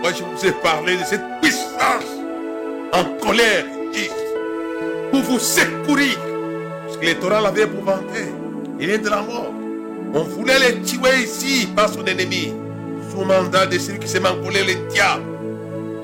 Moi 0.02 0.12
je 0.16 0.24
vous 0.24 0.46
ai 0.46 0.52
parlé 0.62 0.98
de 0.98 1.04
cette 1.04 1.37
en 2.94 3.04
colère, 3.20 3.66
dit, 3.94 4.10
pour 5.12 5.22
vous 5.22 5.40
secourir. 5.40 6.18
Parce 6.86 6.98
que 6.98 7.06
les 7.06 7.16
Torah 7.16 7.42
l'avaient 7.42 7.63
épouvanté. 7.63 8.34
Il 8.80 8.90
est 8.90 9.00
de 9.00 9.10
la 9.10 9.22
mort. 9.22 9.54
On 10.13 10.24
voulait 10.24 10.60
les 10.60 10.82
tuer 10.82 11.24
ici 11.24 11.68
par 11.76 11.90
son 11.90 12.06
ennemi. 12.06 12.54
Sous 13.12 13.24
mandat 13.24 13.66
de 13.66 13.78
celui 13.78 14.00
qui 14.00 14.08
s'est 14.08 14.20
mancolé 14.20 14.63
le 14.63 14.90
diable. 14.90 15.24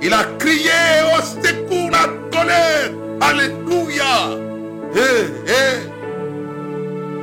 Il 0.02 0.14
a 0.14 0.24
crié 0.38 0.72
au 1.18 1.22
secours 1.22 1.92
la 1.92 2.08
colère. 2.32 2.92
Alléluia. 3.22 4.38
Eh, 4.96 5.00
eh. 5.48 5.80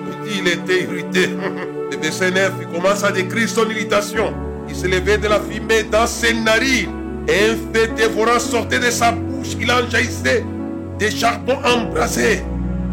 Il 0.09 0.29
dit, 0.29 0.39
il 0.41 0.49
était 0.49 0.83
irrité. 0.85 1.29
Le 1.91 1.97
verset 1.97 2.31
9, 2.31 2.53
il 2.61 2.67
commence 2.69 3.03
à 3.03 3.11
décrire 3.11 3.49
son 3.49 3.69
irritation. 3.69 4.33
Il 4.69 4.77
se 4.77 4.87
levait 4.87 5.19
de 5.19 5.27
la 5.27 5.41
fumée 5.41 5.83
dans 5.83 6.07
ses 6.07 6.33
narines. 6.33 7.00
Un 7.29 7.57
feu 7.73 7.89
dévorant 7.97 8.39
sortait 8.39 8.79
de 8.79 8.91
sa 8.91 9.13
bouche. 9.13 9.57
Il 9.61 9.71
en 9.71 9.89
jaillissait 9.89 10.45
des 10.99 11.11
charbons 11.11 11.59
embrasés. 11.65 12.43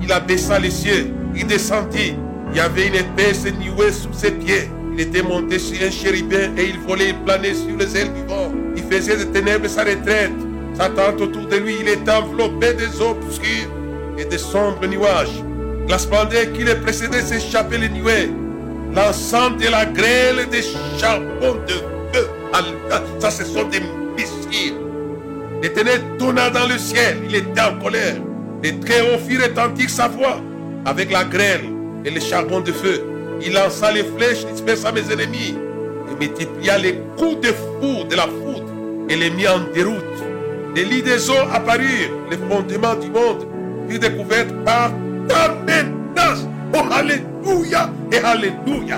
Il 0.01 0.11
abaissa 0.11 0.59
les 0.59 0.71
cieux. 0.71 1.07
Il 1.35 1.47
descendit. 1.47 2.15
Il 2.51 2.57
y 2.57 2.59
avait 2.59 2.87
une 2.87 2.95
épaisse 2.95 3.45
nuée 3.45 3.91
sous 3.91 4.13
ses 4.13 4.31
pieds. 4.31 4.69
Il 4.93 5.01
était 5.01 5.21
monté 5.21 5.59
sur 5.59 5.85
un 5.85 5.91
chérubin 5.91 6.55
et 6.57 6.69
il 6.69 6.79
volait, 6.79 7.09
il 7.09 7.15
planait 7.23 7.53
sur 7.53 7.77
les 7.77 7.97
ailes 7.97 8.13
du 8.13 8.23
vent. 8.27 8.51
Il 8.75 8.83
faisait 8.83 9.17
des 9.17 9.27
ténèbres 9.27 9.67
sa 9.67 9.83
retraite. 9.83 10.31
Sa 10.75 10.89
tente 10.89 11.21
autour 11.21 11.47
de 11.47 11.57
lui, 11.57 11.75
il 11.81 11.87
était 11.87 12.11
enveloppé 12.11 12.73
des 12.73 13.01
eaux 13.01 13.11
obscures 13.11 13.69
et 14.17 14.25
de 14.25 14.37
sombres 14.37 14.85
nuages. 14.87 15.43
La 15.89 15.97
splendeur 15.97 16.51
qui 16.53 16.63
le 16.63 16.79
précédait 16.79 17.21
s'échappait 17.21 17.77
les 17.77 17.89
nuées. 17.89 18.31
L'ensemble 18.93 19.57
de 19.61 19.69
la 19.69 19.85
grêle 19.85 20.47
des 20.49 20.63
charbons 20.97 21.57
de 21.67 21.73
feu. 22.13 22.27
Ça, 23.19 23.29
des 23.29 23.81
missiles. 24.47 24.73
L'éternel 25.61 26.01
tonna 26.17 26.49
dans 26.49 26.67
le 26.67 26.77
ciel. 26.77 27.17
Il 27.29 27.35
était 27.35 27.61
en 27.61 27.79
colère. 27.79 28.15
Les 28.63 28.79
très 28.79 29.01
fit 29.19 29.37
retentir 29.37 29.89
sa 29.89 30.07
voix 30.07 30.39
avec 30.85 31.11
la 31.11 31.23
grêle 31.23 31.65
et 32.05 32.09
les 32.09 32.21
charbons 32.21 32.61
de 32.61 32.71
feu. 32.71 33.03
Il 33.41 33.53
lança 33.53 33.91
les 33.91 34.03
flèches, 34.03 34.45
dispersa 34.45 34.91
mes 34.91 35.11
ennemis 35.11 35.55
et 36.09 36.19
multiplia 36.19 36.77
les 36.77 36.99
coups 37.17 37.41
de 37.41 37.53
foudre 37.53 38.07
de 38.07 38.15
la 38.15 38.23
foudre 38.23 38.71
et 39.09 39.15
les 39.15 39.29
mit 39.29 39.47
en 39.47 39.59
déroute. 39.73 40.03
Les 40.75 40.85
lits 40.85 41.01
des 41.03 41.29
eaux 41.29 41.47
apparurent, 41.51 42.11
les 42.29 42.37
fondements 42.37 42.95
du 42.95 43.09
monde 43.09 43.45
furent 43.87 43.99
découverts 43.99 44.47
par 44.65 44.91
ta 45.27 45.55
menace. 45.65 46.47
Oh, 46.73 46.83
Alléluia 46.91 47.89
et 48.11 48.17
Alléluia. 48.17 48.97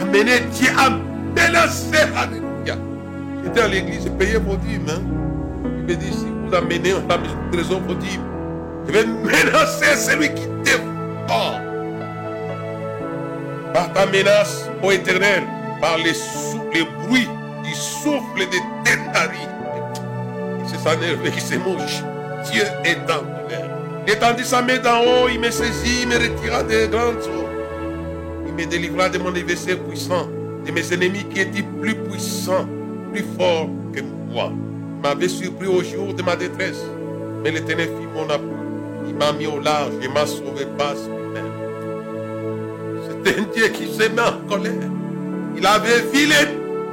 Amenez 0.00 0.40
Dieu 0.52 0.70
à 0.76 0.90
menacer. 0.90 2.04
Alléluia. 2.16 2.47
J'étais 3.48 3.60
à 3.62 3.68
l'église, 3.68 4.10
payé 4.18 4.36
vos 4.36 4.56
dîmes. 4.56 4.90
Hein. 4.90 5.00
Il 5.64 5.84
me 5.84 5.94
dit, 5.94 6.12
si 6.12 6.26
vous 6.26 6.54
amenez 6.54 6.92
la 7.08 7.16
maison 7.16 7.34
trésor 7.50 7.80
vos 7.80 7.94
dîmes, 7.94 8.20
je 8.86 8.92
vais 8.92 9.06
menacer 9.06 9.96
celui 9.96 10.28
qui 10.34 10.46
défend. 10.64 11.54
Par 13.72 13.90
ta 13.94 14.04
menace, 14.04 14.68
ô 14.82 14.90
éternel, 14.90 15.44
par 15.80 15.96
les, 15.96 16.12
sou 16.12 16.60
les 16.74 16.84
bruits 17.06 17.28
du 17.64 17.72
souffle 17.72 18.38
de 18.38 18.84
tes 18.84 18.96
narines. 19.14 19.48
C'est 20.66 20.80
ça 20.80 20.94
nerveux 20.96 21.30
qui 21.30 21.40
se 21.40 21.54
mouche. 21.54 22.02
Dieu 22.52 22.64
est 22.84 22.98
en 23.10 23.20
colère. 23.20 23.70
Étendit 24.06 24.44
sa 24.44 24.60
main 24.60 24.76
d'en 24.76 25.00
haut, 25.00 25.28
il 25.32 25.40
me 25.40 25.50
saisit, 25.50 26.02
il 26.02 26.08
me 26.08 26.16
retira 26.16 26.62
des 26.64 26.86
grandes 26.88 27.16
eaux. 27.16 27.48
Il 28.46 28.52
me 28.52 28.66
délivra 28.66 29.08
de 29.08 29.16
mon 29.16 29.34
adversaire 29.34 29.78
puissant, 29.84 30.28
de 30.66 30.70
mes 30.70 30.92
ennemis 30.92 31.24
qui 31.24 31.40
étaient 31.40 31.64
plus 31.80 31.94
puissants, 31.94 32.68
plus 33.12 33.24
forts 33.38 33.68
que 33.92 34.00
moi. 34.32 34.50
Il 34.50 35.02
m'avait 35.02 35.28
surpris 35.28 35.66
au 35.66 35.82
jour 35.82 36.14
de 36.14 36.22
ma 36.22 36.36
détresse. 36.36 36.82
Mais 37.42 37.50
l'éternel 37.50 37.88
fit 37.88 38.06
mon 38.14 38.28
appui. 38.28 38.48
Il 39.08 39.14
m'a 39.14 39.32
mis 39.32 39.46
au 39.46 39.60
large 39.60 39.92
et 40.02 40.08
m'a 40.08 40.26
sauvé 40.26 40.66
par 40.76 40.94
lui-même. 40.94 41.44
C'est 43.04 43.38
un 43.38 43.42
Dieu 43.54 43.68
qui 43.68 43.86
se 43.86 44.08
met 44.08 44.20
en 44.20 44.48
colère. 44.48 44.72
Il 45.56 45.66
avait 45.66 46.02
vu 46.12 46.26
les 46.26 46.46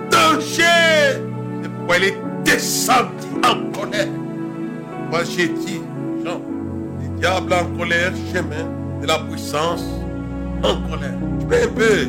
dangers. 0.10 1.22
C'est 1.62 1.72
pourquoi 1.72 1.98
il 1.98 2.04
est 2.06 2.18
descendu 2.44 3.28
en 3.44 3.72
colère. 3.78 4.08
Moi 5.10 5.20
j'ai 5.24 5.50
dit, 5.50 5.82
Jean, 6.24 6.42
le 7.02 7.20
diable 7.20 7.54
en 7.54 7.78
colère, 7.78 8.12
chemin 8.34 8.66
de 9.02 9.08
la 9.08 9.20
puissance 9.20 9.86
en 10.64 10.90
colère. 10.90 11.14
Je 11.40 11.46
peux 11.46 11.64
un 11.64 11.68
peu 11.68 12.08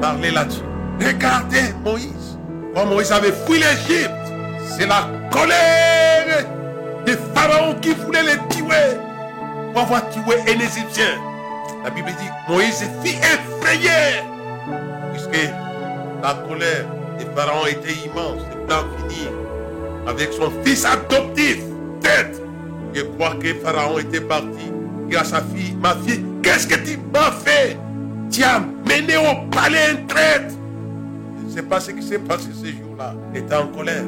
parler 0.00 0.30
là-dessus. 0.30 0.62
Regardez 1.00 1.74
Moïse. 1.84 2.37
Quand 2.78 2.86
Moïse 2.86 3.10
avait 3.10 3.32
fui 3.44 3.58
l'Égypte, 3.58 4.12
c'est 4.64 4.86
la 4.86 5.08
colère 5.32 6.46
des 7.04 7.18
pharaons 7.34 7.74
qui 7.80 7.92
voulaient 7.92 8.22
les 8.22 8.38
tuer 8.54 8.96
pour 9.72 9.82
avoir 9.82 10.08
tué 10.10 10.36
un 10.42 10.60
Égyptien. 10.60 11.18
La 11.82 11.90
Bible 11.90 12.10
dit 12.20 12.28
Moïse 12.48 12.88
fut 13.02 13.16
effrayé 13.16 14.22
puisque 15.12 15.50
la 16.22 16.34
colère 16.48 16.84
des 17.18 17.26
pharaons 17.34 17.66
était 17.66 17.94
immense 18.06 18.42
et 18.52 18.72
en 18.72 19.08
finir 19.08 19.32
avec 20.06 20.32
son 20.32 20.52
fils 20.64 20.84
adoptif 20.84 21.58
traître. 22.00 22.38
Je 22.94 23.02
crois 23.02 23.34
que 23.42 23.54
Pharaon 23.54 23.98
était 23.98 24.20
parti. 24.20 24.72
Et 25.10 25.16
à 25.16 25.24
sa 25.24 25.40
fille, 25.40 25.74
ma 25.82 25.96
fille, 26.06 26.24
qu'est-ce 26.44 26.68
que 26.68 26.76
tu 26.76 26.96
m'as 27.12 27.32
fait? 27.32 27.76
Tu 28.30 28.44
as 28.44 28.60
mené 28.60 29.16
au 29.16 29.50
palais 29.50 29.90
un 29.90 30.06
traître. 30.06 30.54
Sais 31.58 31.64
pas 31.64 31.80
ce 31.80 31.90
qui 31.90 32.04
s'est 32.04 32.20
passé 32.20 32.50
ce 32.54 32.66
jour-là. 32.66 33.14
Était 33.34 33.56
en 33.56 33.66
colère. 33.66 34.04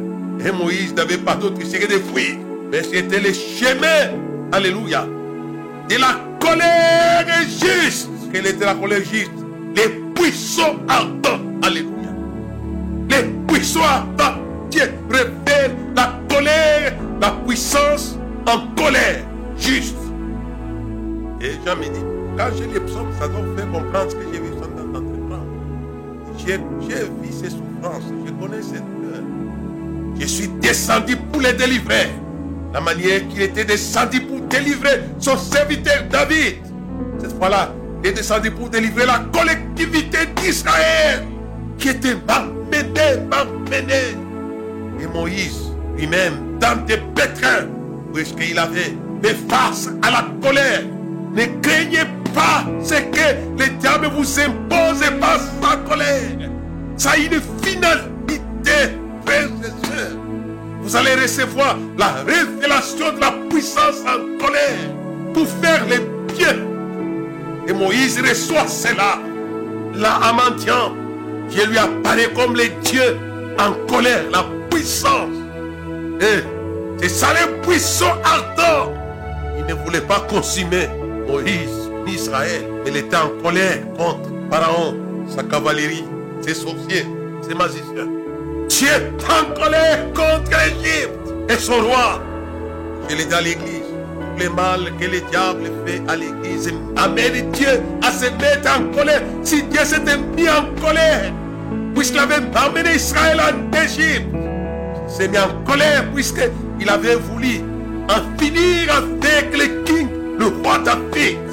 Et 0.47 0.53
Moïse 0.53 0.95
n'avait 0.95 1.19
pas 1.19 1.35
d'autre 1.35 1.59
que 1.59 1.65
de 1.65 1.99
fuir. 1.99 2.37
Mais 2.71 2.81
c'était 2.85 3.19
le 3.19 3.33
chemin, 3.33 4.17
alléluia, 4.53 5.05
de 5.89 5.97
la 5.97 6.21
colère 6.39 7.27
juste. 7.49 8.09
Quelle 8.33 8.47
était 8.47 8.65
la 8.65 8.77
colère 8.77 9.01
juste? 9.01 9.33
Les 9.75 9.89
puissants 10.15 10.77
ardents, 10.87 11.41
alléluia. 11.65 12.15
Les 13.09 13.25
puissants 13.49 13.83
ardents. 13.83 14.39
Dieu 14.71 14.85
révèle 15.11 15.75
la 15.97 16.21
colère, 16.33 16.95
la 17.21 17.31
puissance 17.49 18.17
en 18.47 18.61
colère 18.81 19.25
juste. 19.59 19.97
Et 21.41 21.49
me 21.49 21.83
dit, 21.83 22.05
quand 22.39 22.51
j'ai 22.57 22.73
les 22.73 22.79
psaumes, 22.79 23.11
ça 23.19 23.27
doit 23.27 23.41
vous 23.41 23.57
faire 23.57 23.69
comprendre 23.73 24.09
ce 24.09 24.15
que 24.15 24.23
j'ai 24.33 24.39
vu. 24.39 24.50
J'ai 26.51 26.95
vu 26.97 27.31
ces 27.31 27.51
souffrances, 27.51 28.03
je 28.27 28.33
connais 28.33 28.63
cette 28.63 28.83
peur. 28.83 29.23
Je 30.19 30.27
suis 30.27 30.49
descendu 30.61 31.17
pour 31.17 31.41
les 31.41 31.53
délivrer. 31.53 32.09
La 32.73 32.81
manière 32.81 33.27
qu'il 33.29 33.43
était 33.43 33.65
descendu 33.65 34.21
pour 34.21 34.41
délivrer 34.43 35.01
son 35.21 35.37
serviteur 35.37 36.05
David. 36.11 36.57
Cette 37.21 37.37
fois-là, 37.39 37.73
il 38.03 38.11
est 38.11 38.13
descendu 38.15 38.51
pour 38.51 38.69
délivrer 38.69 39.07
la 39.07 39.21
collectivité 39.33 40.19
d'Israël 40.37 41.25
qui 41.79 41.91
était 41.91 42.17
malmenée, 42.27 43.23
malmenée. 43.31 44.17
Et 45.01 45.07
Moïse 45.07 45.71
lui-même, 45.97 46.59
dans 46.59 46.85
des 46.85 46.99
pétrins, 47.15 47.67
puisqu'il 48.13 48.59
avait 48.59 48.97
fait 49.23 49.37
face 49.49 49.89
à 50.03 50.11
la 50.11 50.27
colère, 50.43 50.83
ne 51.35 51.45
craignez 51.61 52.05
pas 52.05 52.20
ce 52.83 52.95
que 52.95 53.63
le 53.63 53.69
diable 53.79 54.09
vous 54.17 54.41
impose 54.41 55.03
par 55.21 55.39
sa 55.39 55.77
colère. 55.89 56.51
Ça 56.97 57.11
a 57.11 57.17
une 57.17 57.41
finalité, 57.63 58.97
frères 59.25 59.49
et 59.63 59.87
sœurs. 59.87 60.17
Vous 60.83 60.97
allez 60.97 61.15
recevoir 61.15 61.77
la 61.99 62.13
révélation 62.27 63.13
de 63.15 63.21
la 63.21 63.33
puissance 63.49 64.01
en 64.07 64.45
colère 64.45 65.33
pour 65.33 65.47
faire 65.47 65.85
les 65.87 66.01
bien. 66.35 66.57
Et 67.69 67.73
Moïse 67.73 68.21
reçoit 68.21 68.67
cela. 68.67 69.19
Là, 69.95 70.21
en 70.31 70.35
mendiant, 70.35 70.95
Dieu 71.51 71.67
lui 71.67 71.79
apparaît 71.79 72.31
comme 72.35 72.55
le 72.55 72.69
Dieu 72.83 73.19
en 73.59 73.73
colère, 73.87 74.25
la 74.33 74.45
puissance. 74.71 75.29
Et 76.21 76.45
c'est 77.01 77.09
ça 77.09 77.29
le 77.33 77.61
puissant 77.63 78.15
ardent. 78.25 78.93
Il 79.59 79.67
ne 79.67 79.75
voulait 79.75 80.01
pas 80.01 80.21
consumer 80.29 80.89
Moïse 81.29 81.90
ni 82.07 82.15
Israël. 82.15 82.63
Il 82.87 82.97
était 82.97 83.17
en 83.17 83.31
colère 83.43 83.81
contre 83.97 84.31
Pharaon, 84.51 84.95
sa 85.29 85.43
cavalerie, 85.43 86.05
ses 86.41 86.55
sorciers, 86.55 87.07
ses 87.43 87.55
magiciens. 87.55 88.09
Dieu 88.69 88.89
est 88.89 89.25
en 89.25 89.55
colère 89.61 90.07
contre 90.15 90.51
l'Égypte 90.51 91.19
et 91.49 91.59
son 91.59 91.81
roi. 91.81 92.23
Je 93.09 93.17
l'ai 93.17 93.25
dit 93.25 93.35
à 93.35 93.41
l'église. 93.41 93.81
Tout 94.37 94.45
le 94.45 94.51
mal 94.51 94.93
que 94.99 95.05
le 95.05 95.21
diable 95.31 95.71
fait 95.85 96.01
à 96.09 96.17
l'église 96.17 96.73
amène 96.97 97.51
Dieu 97.53 97.81
à 98.03 98.11
se 98.11 98.27
mettre 98.41 98.79
en 98.79 98.85
colère. 98.95 99.23
Si 99.43 99.63
Dieu 99.65 99.81
s'était 99.85 100.17
mis 100.37 100.49
en 100.49 100.65
colère, 100.81 101.33
puisqu'il 101.95 102.19
avait 102.21 102.37
amené 102.55 102.95
Israël 102.95 103.41
en 103.41 103.77
Égypte, 103.85 104.35
s'est 105.09 105.29
mis 105.29 105.39
en 105.39 105.63
colère 105.65 106.11
puisqu'il 106.15 106.89
avait 106.89 107.17
voulu 107.17 107.61
en 108.09 108.39
finir 108.39 108.95
avec 108.95 109.53
le 109.53 109.83
king, 109.85 110.09
le 110.39 110.47
roi 110.47 110.79
David. 110.79 111.50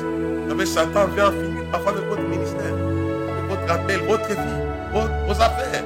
Mais 0.58 0.66
Satan 0.66 1.06
vient 1.16 1.28
en 1.28 1.32
finir 1.32 1.64
parfois 1.72 1.92
avec 1.92 2.10
votre 2.10 2.24
ministère, 2.24 2.74
avec 2.74 3.50
votre 3.50 3.72
appel, 3.72 4.00
votre 4.08 4.28
vie, 4.28 4.36
vos, 4.92 5.34
affaires, 5.34 5.84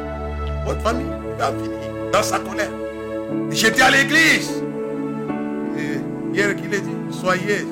votre 0.65 0.81
famille. 0.81 1.05
Il 1.29 1.38
va 1.38 1.47
finir 1.47 2.12
dans 2.13 2.23
sa 2.23 2.39
colère. 2.39 2.69
J'étais 3.51 3.81
à 3.81 3.91
l'église. 3.91 4.63
Hier 6.34 6.55
qu'il 6.55 6.73
a 6.73 6.77
dit, 6.77 6.89
soyez 7.12 7.67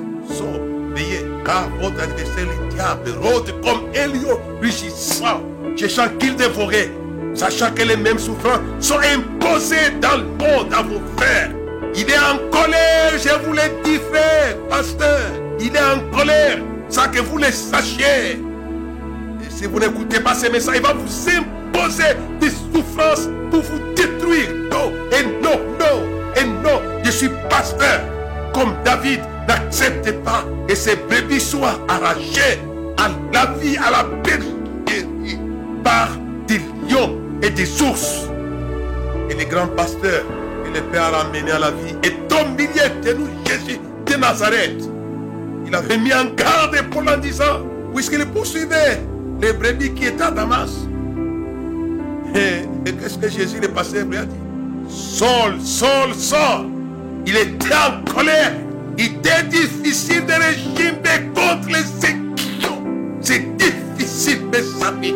veillez, 0.94 1.26
car 1.46 1.70
votre 1.82 2.02
adversaire, 2.02 2.46
le 2.46 2.70
diable, 2.70 3.12
rôde 3.22 3.54
comme 3.64 3.84
un 3.96 4.08
lion 4.08 4.38
rugissant, 4.62 5.42
cherchant 5.78 6.10
qu'il 6.20 6.36
dévorait, 6.36 6.92
sachant 7.34 7.72
que 7.72 7.84
les 7.84 7.96
mêmes 7.96 8.20
souffrances 8.20 8.60
sont 8.80 9.00
imposées 9.00 9.92
dans 10.02 10.18
le 10.18 10.24
monde 10.24 10.74
à 10.74 10.82
vos 10.82 11.00
frères. 11.16 11.52
Il 11.96 12.10
est 12.10 12.18
en 12.18 12.38
colère, 12.52 13.14
je 13.14 13.46
vous 13.46 13.54
l'ai 13.54 13.72
dit, 13.84 14.00
frère, 14.12 14.58
pasteur. 14.70 15.20
Il 15.60 15.76
est 15.76 15.80
en 15.80 16.00
colère, 16.16 16.60
ça 16.90 17.08
que 17.08 17.20
vous 17.20 17.38
le 17.38 17.52
sachiez. 17.52 18.42
Et 19.42 19.50
si 19.50 19.66
vous 19.66 19.80
n'écoutez 19.80 20.20
pas 20.20 20.34
ces 20.34 20.50
messages, 20.50 20.78
il 20.78 20.82
va 20.82 20.94
vous 20.94 21.30
imposer 21.30 22.16
des 22.40 22.50
souffrances 22.50 23.30
pour 23.52 23.62
vous 23.62 23.80
détruire. 23.96 24.50
Non, 24.72 24.92
et 25.12 25.24
non, 25.42 25.60
non, 25.80 26.04
et 26.36 26.46
non. 26.46 26.82
Je 27.04 27.12
suis 27.12 27.30
pasteur. 27.50 28.02
Comme 28.54 28.74
David 28.84 29.22
n'accepte 29.48 30.12
pas 30.24 30.44
que 30.68 30.76
ses 30.76 30.96
bébés 31.10 31.40
soient 31.40 31.80
arrachés 31.88 32.60
à 32.98 33.10
la 33.34 33.46
vie, 33.60 33.78
à 33.78 33.92
la 33.92 34.04
bergerie 34.24 35.38
par 35.84 36.10
des 36.48 36.60
lions 36.90 37.18
et 37.42 37.50
des 37.50 37.82
ours. 37.82 38.28
Et 39.30 39.36
les 39.36 39.46
grands 39.46 39.68
pasteurs 39.68 40.26
que 40.66 40.78
le 40.78 40.82
Père 40.92 41.04
a 41.04 41.10
ramenés 41.24 41.52
à 41.52 41.60
la 41.60 41.72
vie 41.72 41.96
est 42.04 42.18
au 42.34 42.48
milieu 42.50 43.02
de 43.04 43.14
nous, 43.14 43.30
Jésus 43.46 43.80
de 44.06 44.16
Nazareth. 44.16 44.89
Il 45.70 45.76
avait 45.76 46.00
mis 46.00 46.12
en 46.12 46.26
garde 46.36 46.82
pour 46.90 47.02
en 47.02 47.18
disant, 47.18 47.62
puisqu'il 47.94 48.26
poursuivait? 48.26 49.04
Les 49.40 49.54
brebis 49.54 49.94
qui 49.94 50.06
étaient 50.08 50.24
à 50.24 50.32
Damas. 50.32 50.72
Et, 52.34 52.90
et 52.90 52.94
qu'est-ce 52.94 53.20
que 53.20 53.30
Jésus, 53.30 53.60
le 53.62 53.68
pasteur, 53.68 54.06
lui 54.08 54.18
a 54.18 54.26
dit 54.26 54.36
Saul, 54.90 55.62
Saul, 55.62 56.16
Saul. 56.16 56.66
Il 57.28 57.38
était 57.38 57.76
en 57.76 58.04
colère. 58.12 58.54
Il 58.98 59.06
était 59.06 59.44
difficile 59.44 60.26
de 60.26 60.34
régimer 60.34 61.30
contre 61.36 61.68
les 61.68 62.10
équipes. 62.10 62.42
C'est 63.22 63.56
difficile, 63.58 64.40
mes 64.52 64.84
amis. 64.84 65.14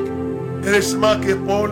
Heureusement 0.67 1.19
que 1.19 1.33
Paul 1.33 1.71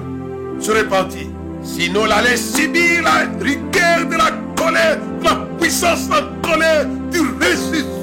se 0.60 0.72
repentit. 0.72 1.30
Sinon, 1.64 2.08
il 2.08 2.12
allait 2.12 2.36
subir 2.36 3.04
la 3.04 3.30
rigueur 3.40 4.08
de 4.10 4.16
la 4.18 4.32
colère, 4.56 4.98
de 5.20 5.24
la 5.24 5.36
puissance 5.60 6.10
en 6.10 6.42
colère 6.42 6.88
du 7.12 7.20
ressuscité. 7.20 8.01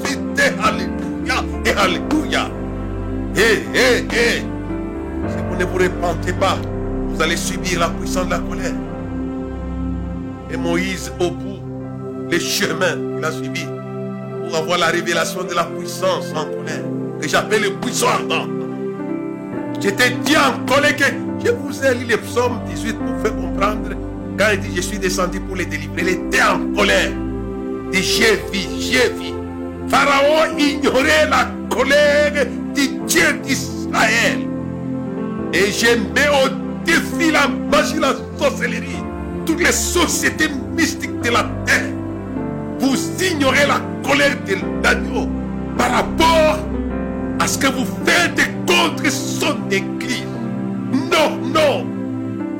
Alléluia 0.63 1.43
et 1.65 1.71
Alléluia. 1.71 2.49
Hé, 3.35 3.63
hé, 3.73 4.05
hé. 4.11 4.43
Si 5.27 5.37
vous 5.49 5.55
ne 5.55 5.65
vous 5.65 5.77
repentez 5.77 6.33
pas, 6.33 6.57
vous 7.07 7.21
allez 7.21 7.37
subir 7.37 7.79
la 7.79 7.89
puissance 7.89 8.25
de 8.25 8.31
la 8.31 8.39
colère. 8.39 8.73
Et 10.51 10.57
Moïse, 10.57 11.11
au 11.19 11.29
bout, 11.29 11.59
les 12.29 12.39
chemins 12.39 12.95
qu'il 13.15 13.25
a 13.25 13.31
suivis 13.31 13.67
pour 14.47 14.57
avoir 14.57 14.79
la 14.79 14.87
révélation 14.87 15.43
de 15.43 15.53
la 15.53 15.65
puissance 15.65 16.31
en 16.35 16.45
colère, 16.45 16.83
que 17.21 17.27
j'appelle 17.27 17.63
le 17.63 17.71
puissant 17.73 18.07
ardent. 18.07 18.47
J'étais 19.79 20.11
dit 20.25 20.35
en 20.35 20.65
colère 20.65 20.95
que 20.95 21.05
je 21.45 21.51
vous 21.51 21.85
ai 21.85 21.93
lu 21.95 22.05
les 22.05 22.17
psaumes 22.17 22.59
18 22.65 22.93
pour 22.93 23.21
faire 23.21 23.35
comprendre. 23.35 23.89
Quand 24.37 24.47
il 24.53 24.59
dit 24.59 24.75
je 24.75 24.81
suis 24.81 24.99
descendu 24.99 25.39
pour 25.39 25.55
les 25.55 25.65
délivrer, 25.65 26.01
il 26.01 26.09
était 26.09 26.41
en 26.41 26.73
colère. 26.75 27.11
Et 27.93 28.01
j'ai 28.01 28.35
vu, 28.51 28.67
j'ai 28.79 29.09
vu. 29.09 29.38
Pharaon 29.89 30.57
ignorait 30.57 31.27
la 31.29 31.49
colère 31.69 32.45
du 32.75 32.87
Dieu 33.07 33.33
d'Israël. 33.43 34.39
Et 35.53 35.71
je 35.71 35.97
mets 36.13 36.29
au 36.29 36.49
défi 36.85 37.31
la 37.31 37.47
magie, 37.47 37.99
la 37.99 38.13
sorcellerie, 38.37 39.03
toutes 39.45 39.63
les 39.63 39.71
sociétés 39.71 40.49
mystiques 40.75 41.19
de 41.21 41.29
la 41.29 41.43
terre. 41.65 41.89
Vous 42.79 42.95
ignorez 43.21 43.65
la 43.67 43.81
colère 44.07 44.37
de 44.47 44.55
l'agneau 44.83 45.27
par 45.77 45.91
rapport 45.91 46.59
à 47.39 47.47
ce 47.47 47.57
que 47.57 47.67
vous 47.67 47.85
faites 48.05 48.49
contre 48.67 49.11
son 49.11 49.55
église. 49.71 50.23
Non, 50.91 51.37
non, 51.53 51.85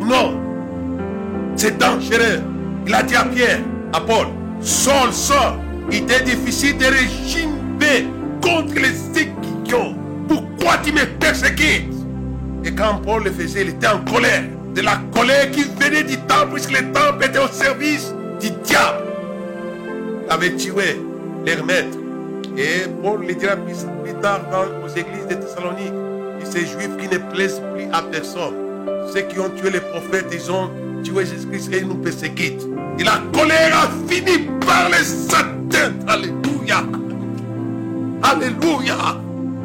non. 0.05 0.39
C'est 1.55 1.77
dangereux. 1.77 2.41
Il 2.87 2.93
a 2.93 3.03
dit 3.03 3.15
à 3.15 3.25
Pierre, 3.25 3.59
à 3.93 3.99
Paul, 4.01 4.27
Saul, 4.61 5.11
Saul, 5.11 5.53
il 5.91 6.03
était 6.03 6.21
difficile 6.21 6.77
de 6.77 6.85
régimer 6.85 8.07
contre 8.41 8.75
les 8.75 9.21
équipions. 9.21 9.95
Pourquoi 10.27 10.77
tu 10.83 10.91
me 10.91 11.05
persécutes? 11.19 11.93
Et 12.63 12.73
quand 12.73 13.01
Paul 13.03 13.23
le 13.23 13.31
faisait, 13.31 13.61
il 13.61 13.69
était 13.69 13.87
en 13.87 13.99
colère. 13.99 14.43
De 14.75 14.81
la 14.81 14.99
colère 15.13 15.49
qui 15.51 15.63
venait 15.63 16.03
du 16.03 16.17
temple, 16.17 16.53
puisque 16.53 16.71
le 16.71 16.91
temple 16.91 17.25
était 17.25 17.39
au 17.39 17.47
service 17.47 18.13
du 18.39 18.51
diable. 18.63 19.03
Il 20.25 20.31
avait 20.31 20.55
tué 20.55 21.01
leur 21.45 21.65
maître. 21.65 21.97
Et 22.55 22.87
Paul 23.01 23.25
le 23.25 23.33
dira 23.33 23.55
plus, 23.55 23.85
plus 24.03 24.13
tard 24.21 24.41
dans, 24.51 24.85
aux 24.85 24.89
églises 24.89 25.27
de 25.29 25.35
Thessalonique. 25.35 25.93
Et 26.41 26.45
ces 26.45 26.65
juifs 26.67 26.97
qui 26.99 27.07
ne 27.07 27.17
plaisent 27.33 27.61
plus 27.73 27.85
à 27.91 28.01
personne. 28.03 28.68
Ceux 29.13 29.21
qui 29.21 29.39
ont 29.39 29.49
tué 29.49 29.69
les 29.71 29.79
prophètes, 29.79 30.27
ils 30.31 30.51
ont 30.51 30.69
tué 31.03 31.25
Jésus-Christ 31.25 31.73
et 31.73 31.79
ils 31.79 31.87
nous 31.87 31.95
persécutent. 31.95 32.67
Et 32.97 33.03
la 33.03 33.21
colère 33.33 33.75
a 33.75 34.11
fini 34.11 34.47
par 34.65 34.89
les 34.89 35.33
atteindre. 35.33 36.05
Alléluia. 36.07 36.83
Alléluia. 38.23 38.95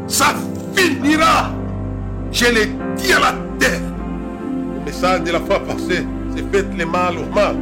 Ça 0.06 0.34
finira. 0.74 1.50
Je 2.32 2.46
l'ai 2.46 2.66
dit 2.96 3.12
à 3.12 3.20
la 3.20 3.34
terre. 3.58 3.80
Le 4.78 4.84
message 4.84 5.22
de 5.22 5.32
la 5.32 5.40
fois 5.40 5.60
passée, 5.60 6.04
c'est 6.34 6.50
faites 6.52 6.76
le 6.76 6.86
mal 6.86 7.14
au 7.18 7.34
mal. 7.34 7.56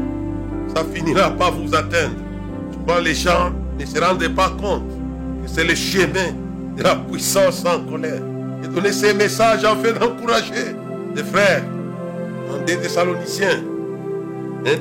Ça 0.75 0.85
finira 0.95 1.31
par 1.31 1.53
vous 1.53 1.75
atteindre. 1.75 2.15
Souvent 2.73 3.01
les 3.01 3.15
gens 3.15 3.53
ne 3.79 3.85
se 3.85 3.99
rendent 4.01 4.35
pas 4.35 4.51
compte 4.61 4.89
que 5.43 5.49
c'est 5.49 5.65
le 5.65 5.75
chemin 5.75 6.33
de 6.77 6.83
la 6.83 6.97
puissance 6.97 7.65
en 7.65 7.81
colère. 7.91 8.23
Et 8.65 8.69
donner 8.69 8.93
ces 8.93 9.13
messages 9.15 9.65
afin 9.65 9.93
d'encourager 9.93 10.77
les 11.15 11.25
frères 11.25 11.65
en 12.51 12.65
2 12.65 12.77
Thessaloniciens. 12.77 13.63
1 14.65 14.77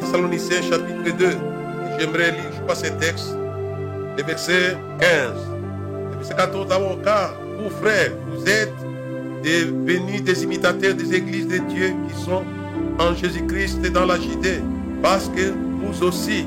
Thessaloniciens 0.00 0.62
chapitre 0.62 1.16
2. 1.16 1.26
J'aimerais 1.98 2.32
lire, 2.32 2.50
je 2.54 2.60
crois, 2.62 2.74
ces 2.74 2.90
textes. 2.92 3.34
Le 4.16 4.22
verset 4.22 4.76
15. 5.00 5.32
Le 6.10 6.16
verset 6.16 6.34
14 6.34 6.68
d'abord. 6.68 6.98
Car 7.04 7.34
vous, 7.58 7.70
frères, 7.70 8.12
vous 8.30 8.48
êtes 8.48 8.72
devenus 9.44 10.22
des 10.22 10.42
imitateurs 10.44 10.94
des 10.94 11.14
églises 11.14 11.48
de 11.48 11.58
Dieu 11.58 11.92
qui 12.08 12.24
sont 12.24 12.42
en 12.98 13.14
Jésus-Christ 13.14 13.84
et 13.84 13.90
dans 13.90 14.06
la 14.06 14.18
Judée. 14.18 14.60
Parce 15.02 15.28
que 15.28 15.52
vous 15.52 16.04
aussi, 16.04 16.46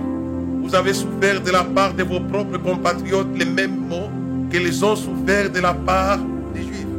vous 0.64 0.76
avez 0.76 0.94
souffert 0.94 1.42
de 1.42 1.52
la 1.52 1.64
part 1.64 1.94
de 1.94 2.04
vos 2.04 2.20
propres 2.20 2.58
compatriotes 2.58 3.36
les 3.36 3.46
mêmes 3.46 3.78
mots 3.88 4.10
qu'ils 4.52 4.84
ont 4.84 4.96
souffert 4.96 5.50
de 5.50 5.60
la 5.60 5.74
part 5.74 6.20
des 6.54 6.64
Juifs. 6.64 6.91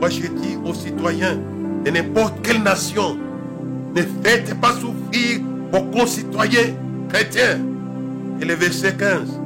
Moi, 0.00 0.10
je 0.10 0.28
dis 0.28 0.56
aux 0.64 0.74
citoyens 0.74 1.38
de 1.84 1.90
n'importe 1.90 2.34
quelle 2.42 2.62
nation, 2.62 3.18
ne 3.94 4.02
faites 4.22 4.54
pas 4.60 4.72
souffrir 4.72 5.40
vos 5.72 5.82
concitoyens 5.90 6.74
chrétiens. 7.08 7.58
Et 8.40 8.44
le 8.44 8.54
verset 8.54 8.94
15, 8.96 9.40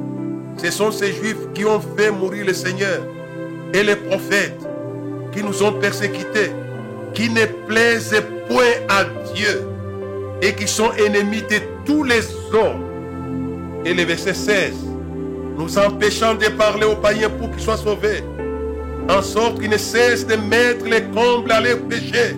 ce 0.57 0.71
sont 0.71 0.91
ces 0.91 1.11
Juifs 1.13 1.51
qui 1.55 1.65
ont 1.65 1.81
fait 1.97 2.11
mourir 2.11 2.45
le 2.45 2.53
Seigneur 2.53 3.01
et 3.73 3.83
les 3.83 3.95
prophètes 3.95 4.59
qui 5.31 5.43
nous 5.43 5.63
ont 5.63 5.73
persécutés, 5.73 6.51
qui 7.15 7.29
ne 7.29 7.45
plaisent 7.67 8.21
point 8.47 8.73
à 8.89 9.05
Dieu 9.33 9.67
et 10.41 10.53
qui 10.53 10.67
sont 10.67 10.91
ennemis 10.93 11.41
de 11.41 11.59
tous 11.85 12.03
les 12.03 12.21
hommes. 12.53 12.83
Et 13.85 13.93
le 13.93 14.03
verset 14.03 14.35
16, 14.35 14.73
nous 15.57 15.77
empêchant 15.79 16.35
de 16.35 16.45
parler 16.49 16.85
aux 16.85 16.95
païens 16.95 17.29
pour 17.29 17.49
qu'ils 17.51 17.61
soient 17.61 17.77
sauvés, 17.77 18.23
en 19.09 19.21
sorte 19.21 19.59
qu'ils 19.59 19.69
ne 19.69 19.77
cessent 19.77 20.27
de 20.27 20.35
mettre 20.35 20.85
les 20.85 21.03
combles 21.03 21.51
à 21.51 21.59
leurs 21.59 21.79
péchés. 21.89 22.37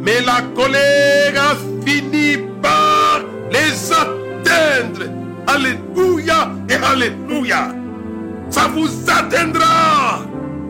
Mais 0.00 0.20
la 0.20 0.42
colère 0.54 1.34
a 1.36 1.56
fini 1.86 2.38
par 2.62 3.20
les 3.50 3.92
atteindre. 3.92 5.10
Alléluia 5.46 6.50
et 6.68 6.74
Alléluia. 6.74 7.68
Ça 8.50 8.68
vous 8.74 8.88
atteindra 9.10 10.22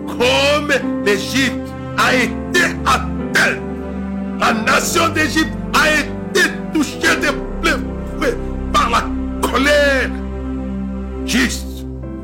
comme 0.06 0.72
l'Égypte 1.04 1.68
a 1.98 2.14
été 2.14 2.64
atteinte. 2.86 3.60
La 4.40 4.52
nation 4.52 5.08
d'Égypte 5.08 5.52
a 5.74 6.00
été 6.00 6.50
touchée 6.72 7.16
de 7.16 7.30
plein 7.60 7.78
par 8.72 8.90
la 8.90 9.48
colère. 9.48 10.10
Juste. 11.26 11.66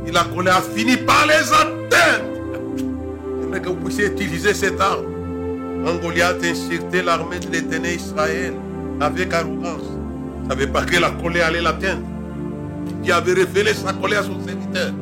Et 0.06 0.12
la 0.12 0.24
colère 0.24 0.56
a 0.56 0.62
fini 0.62 0.96
par 0.96 1.26
les 1.26 1.52
atteindre. 1.52 2.39
Que 3.58 3.68
vous 3.68 3.74
puissiez 3.74 4.06
utiliser 4.06 4.54
cette 4.54 4.80
arme. 4.80 5.04
Quand 5.84 5.96
Goliath 5.96 6.42
insultait 6.42 7.02
l'armée 7.02 7.38
de 7.40 7.50
l'éternel 7.52 7.96
Israël 7.96 8.54
avec 9.00 9.34
arrogance, 9.34 9.82
ne 10.44 10.48
savait 10.48 10.66
pas 10.66 10.82
que 10.82 10.98
la 10.98 11.10
colère 11.10 11.48
allait 11.48 11.60
l'atteindre. 11.60 12.00
Dieu 13.02 13.12
avait 13.12 13.34
révélé 13.34 13.74
sa 13.74 13.92
colère 13.92 14.20
à 14.20 14.22
son 14.22 14.40
serviteur. 14.40 14.92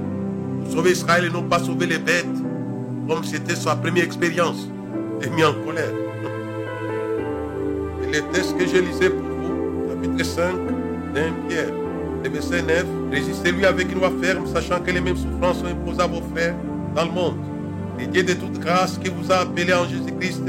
Sauver 0.68 0.90
Israël 0.90 1.26
et 1.26 1.30
non 1.30 1.44
pas 1.44 1.60
sauver 1.60 1.86
les 1.86 1.98
bêtes, 1.98 2.26
comme 3.08 3.22
c'était 3.22 3.54
sa 3.54 3.76
première 3.76 4.02
expérience. 4.02 4.68
Il 5.22 5.30
mis 5.30 5.44
en 5.44 5.54
colère. 5.54 5.92
Et 8.02 8.06
le 8.16 8.22
texte 8.32 8.56
que 8.56 8.66
je 8.66 8.78
lisais 8.78 9.10
pour 9.10 9.22
vous, 9.22 9.88
chapitre 9.88 10.24
5 10.24 10.52
d'un 11.14 11.32
Pierre, 11.48 11.70
le 12.24 12.30
verset 12.30 12.62
9, 12.62 12.84
résistez-lui 13.12 13.66
avec 13.66 13.92
une 13.92 14.00
loi 14.00 14.10
ferme, 14.20 14.46
sachant 14.52 14.80
que 14.80 14.90
les 14.90 15.00
mêmes 15.00 15.16
souffrances 15.16 15.60
sont 15.60 15.66
imposées 15.66 16.02
à 16.02 16.06
vos 16.08 16.22
frères 16.34 16.56
dans 16.96 17.04
le 17.04 17.12
monde. 17.12 17.47
Et 18.00 18.06
Dieu 18.06 18.22
de 18.22 18.34
toute 18.34 18.58
grâce 18.60 18.98
qui 18.98 19.10
vous 19.10 19.32
a 19.32 19.38
appelé 19.38 19.72
en 19.72 19.84
Jésus-Christ 19.84 20.42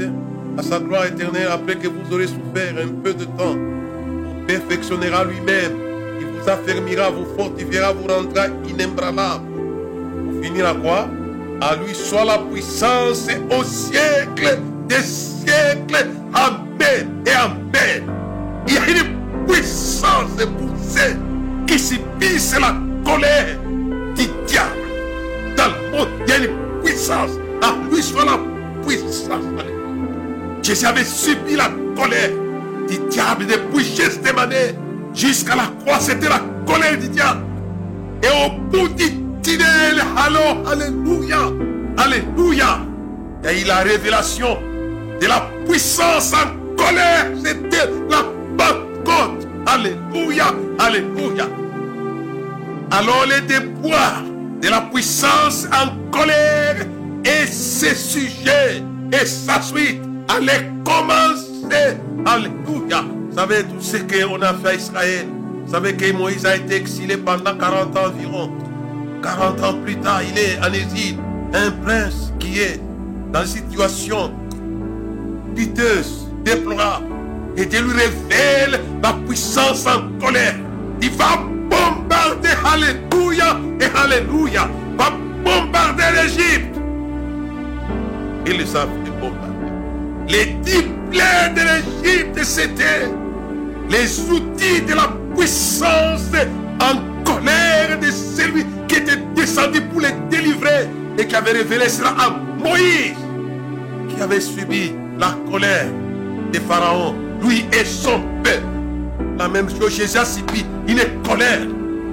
à 0.56 0.62
sa 0.62 0.78
gloire 0.78 1.06
éternelle 1.06 1.48
après 1.50 1.76
que 1.76 1.88
vous 1.88 2.12
aurez 2.12 2.26
souffert 2.26 2.74
un 2.82 2.88
peu 3.02 3.12
de 3.14 3.24
temps, 3.24 3.56
vous 3.56 4.46
perfectionnera 4.46 5.24
lui-même, 5.24 5.72
il 6.20 6.26
vous 6.26 6.48
affermira, 6.48 7.10
vous 7.10 7.26
fortifiera, 7.36 7.92
vous 7.92 8.06
rendra 8.06 8.46
inébranlable. 8.68 9.44
Pour 10.32 10.44
finir 10.44 10.68
à 10.68 10.74
quoi? 10.74 11.08
À 11.60 11.76
lui 11.76 11.94
soit 11.94 12.24
la 12.24 12.38
puissance 12.38 13.28
au 13.50 13.64
siècle 13.64 14.58
des 14.88 15.02
siècles. 15.02 16.08
Amen 16.34 17.08
et 17.26 17.30
Amen. 17.30 18.02
Il 18.66 18.74
y 18.74 18.78
a 18.78 18.88
une 18.90 19.46
puissance 19.46 20.36
pour 20.36 20.76
ceux 20.82 21.16
qui 21.66 21.78
subissent 21.78 22.56
la 22.58 22.74
colère 23.04 23.58
du 24.16 24.26
diable. 24.46 24.70
Dans 25.56 25.66
le 25.66 25.98
monde, 25.98 26.08
puissance. 27.00 27.30
À 27.62 27.74
la 28.24 28.38
puissance. 28.86 29.32
Jésus 30.62 30.86
avait 30.86 31.04
subi 31.04 31.56
la 31.56 31.70
colère 31.96 32.30
du 32.88 32.98
diable 33.08 33.46
depuis 33.46 33.84
Gethsemane 33.84 34.74
jusqu'à 35.14 35.56
la 35.56 35.70
croix. 35.80 35.98
C'était 35.98 36.28
la 36.28 36.40
colère 36.66 36.98
du 36.98 37.08
diable. 37.08 37.40
Et 38.22 38.28
au 38.28 38.50
bout 38.70 38.88
du 38.88 39.10
tunnel, 39.42 40.02
alors, 40.16 40.58
Alléluia, 40.70 41.50
Alléluia, 41.96 42.80
il 43.50 43.66
y 43.66 43.70
a 43.70 43.78
révélation 43.78 44.58
de 45.20 45.26
la 45.26 45.48
puissance 45.66 46.34
en 46.34 46.76
colère. 46.76 47.30
C'était 47.42 47.90
la 48.10 48.24
Pentecôte. 48.58 49.48
Alléluia, 49.66 50.52
Alléluia. 50.78 51.46
Alors 52.90 53.24
les 53.26 53.40
déboires 53.46 54.22
de 54.60 54.68
la 54.68 54.80
puissance 54.82 55.66
en 55.72 56.10
colère 56.10 56.76
et 57.24 57.46
ses 57.46 57.94
sujets 57.94 58.82
et 59.12 59.26
sa 59.26 59.60
suite 59.62 60.00
allaient 60.28 60.70
commencer. 60.84 61.96
Alléluia. 62.26 63.04
Vous 63.30 63.36
savez 63.36 63.62
tout 63.62 63.80
ce 63.80 63.96
qu'on 63.96 64.42
a 64.42 64.54
fait 64.54 64.68
à 64.68 64.74
Israël. 64.74 65.26
Vous 65.64 65.72
savez 65.72 65.94
que 65.94 66.12
Moïse 66.12 66.44
a 66.44 66.56
été 66.56 66.76
exilé 66.76 67.16
pendant 67.16 67.56
40 67.56 67.96
ans 67.96 68.06
environ. 68.06 68.50
40 69.22 69.64
ans 69.64 69.74
plus 69.84 69.96
tard, 69.96 70.20
il 70.22 70.38
est 70.38 70.58
en 70.58 70.72
exil. 70.72 71.16
Un 71.52 71.70
prince 71.70 72.32
qui 72.38 72.60
est 72.60 72.80
dans 73.32 73.42
une 73.42 73.46
situation 73.46 74.32
piteuse, 75.54 76.28
déplorable. 76.44 77.06
Et 77.56 77.66
Dieu 77.66 77.82
lui 77.82 77.92
révèle 77.92 78.80
la 79.02 79.12
puissance 79.26 79.86
en 79.86 80.08
colère. 80.24 80.54
Il 81.02 81.10
va 81.10 81.38
bombarder, 81.70 82.50
Alléluia 82.64 83.58
et 83.80 83.98
Alléluia. 83.98 84.68
Va 84.98 85.10
bombarder 85.44 86.02
l'Égypte. 86.14 86.76
Il 88.46 88.58
les 88.58 88.76
a 88.76 88.80
fait 88.80 89.10
bombarder. 89.20 89.50
Les 90.28 90.46
dix 90.62 90.84
plaies 91.10 91.54
de 91.54 91.60
l'Égypte, 91.60 92.44
c'était 92.44 93.08
les 93.88 94.20
outils 94.30 94.82
de 94.82 94.94
la 94.94 95.08
puissance 95.36 96.30
en 96.80 97.24
colère 97.24 97.98
de 98.00 98.10
celui 98.10 98.64
qui 98.88 98.96
était 98.96 99.18
descendu 99.34 99.80
pour 99.82 100.00
les 100.00 100.12
délivrer 100.30 100.88
et 101.18 101.26
qui 101.26 101.34
avait 101.34 101.52
révélé 101.52 101.88
cela 101.88 102.14
à 102.18 102.30
Moïse, 102.30 103.16
qui 104.08 104.20
avait 104.22 104.40
subi 104.40 104.92
la 105.18 105.36
colère 105.50 105.86
de 106.52 106.58
Pharaon, 106.60 107.14
lui 107.42 107.64
et 107.72 107.84
son 107.84 108.20
peuple. 108.42 108.79
La 109.40 109.48
même 109.48 109.70
chose, 109.70 109.96
Jésus 109.96 110.18
a 110.18 110.24
subi 110.26 110.66
une 110.86 111.00
colère. 111.26 111.62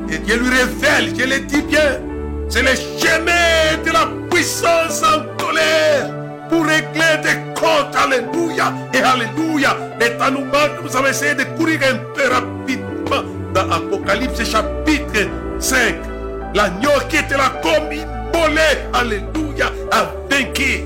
Et 0.10 0.18
Dieu 0.20 0.38
lui 0.38 0.48
révèle, 0.48 1.14
je 1.14 1.26
le 1.26 1.40
dis 1.42 1.62
bien, 1.62 2.00
c'est 2.48 2.62
le 2.62 2.70
chemin 2.70 3.84
de 3.86 3.92
la 3.92 4.08
puissance 4.30 5.04
en 5.04 5.26
colère 5.36 6.10
pour 6.48 6.64
régler 6.64 7.18
des 7.22 7.54
comptes. 7.60 7.94
Alléluia 7.98 8.72
et 8.94 9.00
Alléluia. 9.00 9.76
Temps 10.00 10.32
nous 10.32 10.46
nous 10.46 10.96
allons 10.96 11.10
essayer 11.10 11.36
de 11.36 11.44
courir 11.58 11.82
un 11.92 11.98
peu 12.16 12.30
rapidement 12.32 13.30
dans 13.54 13.72
Apocalypse 13.72 14.50
chapitre 14.50 15.30
5. 15.60 15.96
L'agneau 16.56 16.92
qui 17.10 17.18
était 17.18 17.36
là 17.36 17.52
comme 17.62 17.92
immolé, 17.92 18.62
Alléluia, 18.94 19.74
a 19.92 20.14
vaincu. 20.30 20.86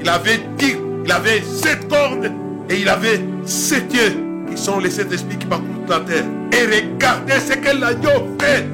Il 0.00 0.08
avait 0.08 0.40
dit, 0.58 0.76
il 1.04 1.12
avait 1.12 1.40
sept 1.42 1.88
cornes 1.88 2.32
et 2.68 2.80
il 2.80 2.88
avait 2.88 3.20
sept 3.44 3.94
yeux 3.94 4.25
sont 4.56 4.78
les 4.78 4.90
sept 4.90 5.12
esprits 5.12 5.38
qui 5.38 5.46
parcourent 5.46 5.66
la 5.88 6.00
terre. 6.00 6.24
Et 6.52 6.66
regardez 6.66 7.40
ce 7.40 7.54
que 7.54 7.80
l'agneau 7.80 8.36
fait. 8.40 8.66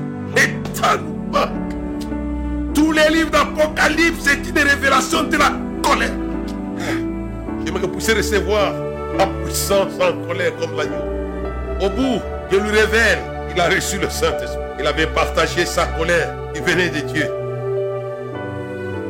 Manquent. 1.31 1.49
Tous 2.75 2.93
les 2.93 3.09
livres 3.11 3.31
d'Apocalypse, 3.31 4.25
c'est 4.25 4.49
une 4.49 4.59
révélation 4.59 5.25
de 5.25 5.37
la 5.37 5.53
colère. 5.83 6.11
J'aimerais 7.65 7.89
pousser 7.89 8.15
recevoir 8.15 8.73
la 9.17 9.27
puissance 9.27 9.93
en 10.01 10.27
colère 10.27 10.53
comme 10.57 10.77
l'agneau. 10.77 11.05
Au 11.81 11.89
bout, 11.91 12.21
Dieu 12.51 12.61
lui 12.61 12.71
révèle, 12.71 13.19
il 13.55 13.61
a 13.61 13.69
reçu 13.69 13.99
le 13.99 14.09
Saint-Esprit. 14.09 14.59
Il 14.81 14.87
avait 14.87 15.07
partagé 15.07 15.65
sa 15.65 15.87
colère 15.87 16.35
qui 16.55 16.61
venait 16.61 16.89
de 16.89 17.01
Dieu. 17.01 17.29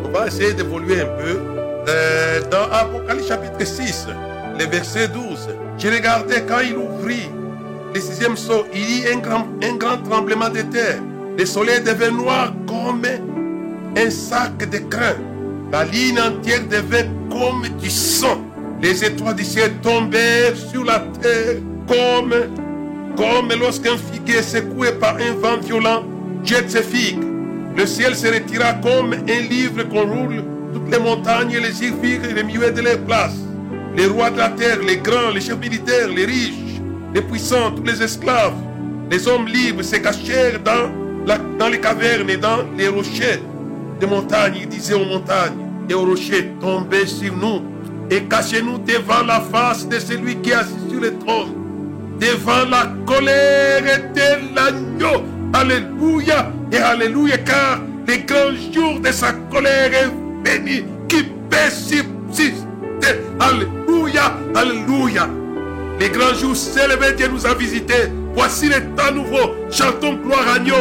On 0.05 0.09
va 0.09 0.27
essayer 0.27 0.53
d'évoluer 0.53 1.01
un 1.01 1.07
peu. 1.07 1.41
Euh, 1.89 2.41
dans 2.51 2.71
Apocalypse 2.71 3.29
chapitre 3.29 3.65
6, 3.65 4.07
le 4.59 4.67
verset 4.67 5.09
12, 5.09 5.49
j'ai 5.83 5.91
regardé 5.91 6.37
quand 6.47 6.61
il 6.61 6.77
ouvrit 6.77 7.29
le 7.93 8.01
sixième 8.01 8.37
saut, 8.37 8.65
il 8.73 8.81
y 8.81 9.03
eut 9.03 9.13
un 9.13 9.77
grand, 9.77 9.99
tremblement 9.99 10.49
de 10.49 10.63
terre. 10.63 11.01
Le 11.37 11.45
soleil 11.45 11.83
devint 11.83 12.13
noir 12.13 12.55
comme 12.67 13.03
un 13.05 14.11
sac 14.11 14.57
de 14.71 14.79
crin. 14.79 15.17
La 15.73 15.85
ligne 15.85 16.19
entière 16.21 16.67
devint 16.69 17.09
comme 17.31 17.69
du 17.81 17.91
sang. 17.91 18.41
Les 18.81 19.05
étoiles 19.05 19.35
du 19.35 19.45
ciel 19.45 19.73
tombèrent 19.83 20.57
sur 20.57 20.85
la 20.85 21.01
terre 21.21 21.57
comme, 21.87 22.35
comme 23.17 23.53
lorsqu'un 23.61 23.97
figuier 23.97 24.41
secoué 24.41 24.93
par 24.93 25.17
un 25.17 25.35
vent 25.35 25.59
violent 25.59 26.05
jette 26.45 26.71
ses 26.71 26.83
figues. 26.83 27.25
Le 27.77 27.87
ciel 27.87 28.15
se 28.15 28.29
retira 28.29 28.75
comme 28.75 29.13
un 29.13 29.41
livre 29.51 29.83
qu'on 29.83 30.07
roule. 30.07 30.45
Toutes 30.73 30.91
les 30.91 30.99
montagnes 30.99 31.53
et 31.53 31.61
les 31.61 32.41
remuaient 32.41 32.73
de 32.73 32.81
leur 32.81 32.99
place. 33.01 33.42
Les 33.97 34.07
rois 34.07 34.31
de 34.31 34.39
la 34.39 34.49
terre, 34.49 34.79
les 34.87 34.97
grands, 34.97 35.31
les 35.35 35.41
chefs 35.41 35.59
militaires, 35.59 36.09
les 36.09 36.25
riches, 36.25 36.81
les 37.15 37.21
puissants, 37.21 37.73
tous 37.73 37.83
les 37.83 38.03
esclaves, 38.03 38.55
les 39.11 39.29
hommes 39.29 39.47
libres 39.47 39.83
se 39.83 39.97
cachèrent 39.97 40.61
dans, 40.61 40.91
la, 41.27 41.37
dans 41.59 41.69
les 41.69 41.79
cavernes 41.79 42.31
et 42.31 42.39
dans 42.39 42.65
les 42.77 42.89
rochers 42.89 43.43
des 44.01 44.07
montagnes. 44.07 44.57
Ils 44.63 44.69
disaient 44.69 44.95
aux 44.95 45.05
montagnes 45.05 45.59
et 45.91 45.95
aux 45.95 46.07
rochers, 46.07 46.53
tombez 46.59 47.07
sur 47.07 47.37
nous 47.37 47.61
et 48.11 48.23
cachez-nous 48.23 48.79
devant 48.79 49.23
la 49.27 49.41
face 49.41 49.87
de 49.87 49.99
celui 49.99 50.37
qui 50.37 50.51
est 50.51 50.55
assis 50.55 50.75
sur 50.91 51.01
le 51.01 51.19
trône, 51.19 51.53
devant 52.19 52.69
la 52.71 52.91
colère 53.07 53.83
de 54.15 54.55
l'agneau. 54.55 55.23
Alléluia 55.53 56.51
et 56.73 56.79
Alléluia, 56.79 57.37
car 57.39 57.81
le 58.07 58.17
grand 58.27 58.73
jour 58.73 59.01
de 59.01 59.13
sa 59.13 59.33
colère 59.51 59.93
est 59.93 60.59
venu 60.59 60.85
qui 61.09 61.25
Alléluia, 63.41 64.37
Alléluia. 64.55 65.29
Les 65.99 66.11
grands 66.11 66.35
jours 66.35 66.57
s'élevés, 66.57 67.13
Dieu 67.17 67.29
nous 67.29 67.47
a 67.47 67.55
visités. 67.55 68.11
Voici 68.35 68.69
le 68.69 68.81
temps 68.97 69.13
nouveau. 69.13 69.55
Chantons 69.71 70.15
gloire 70.15 70.55
à 70.57 70.59
Dieu. 70.59 70.75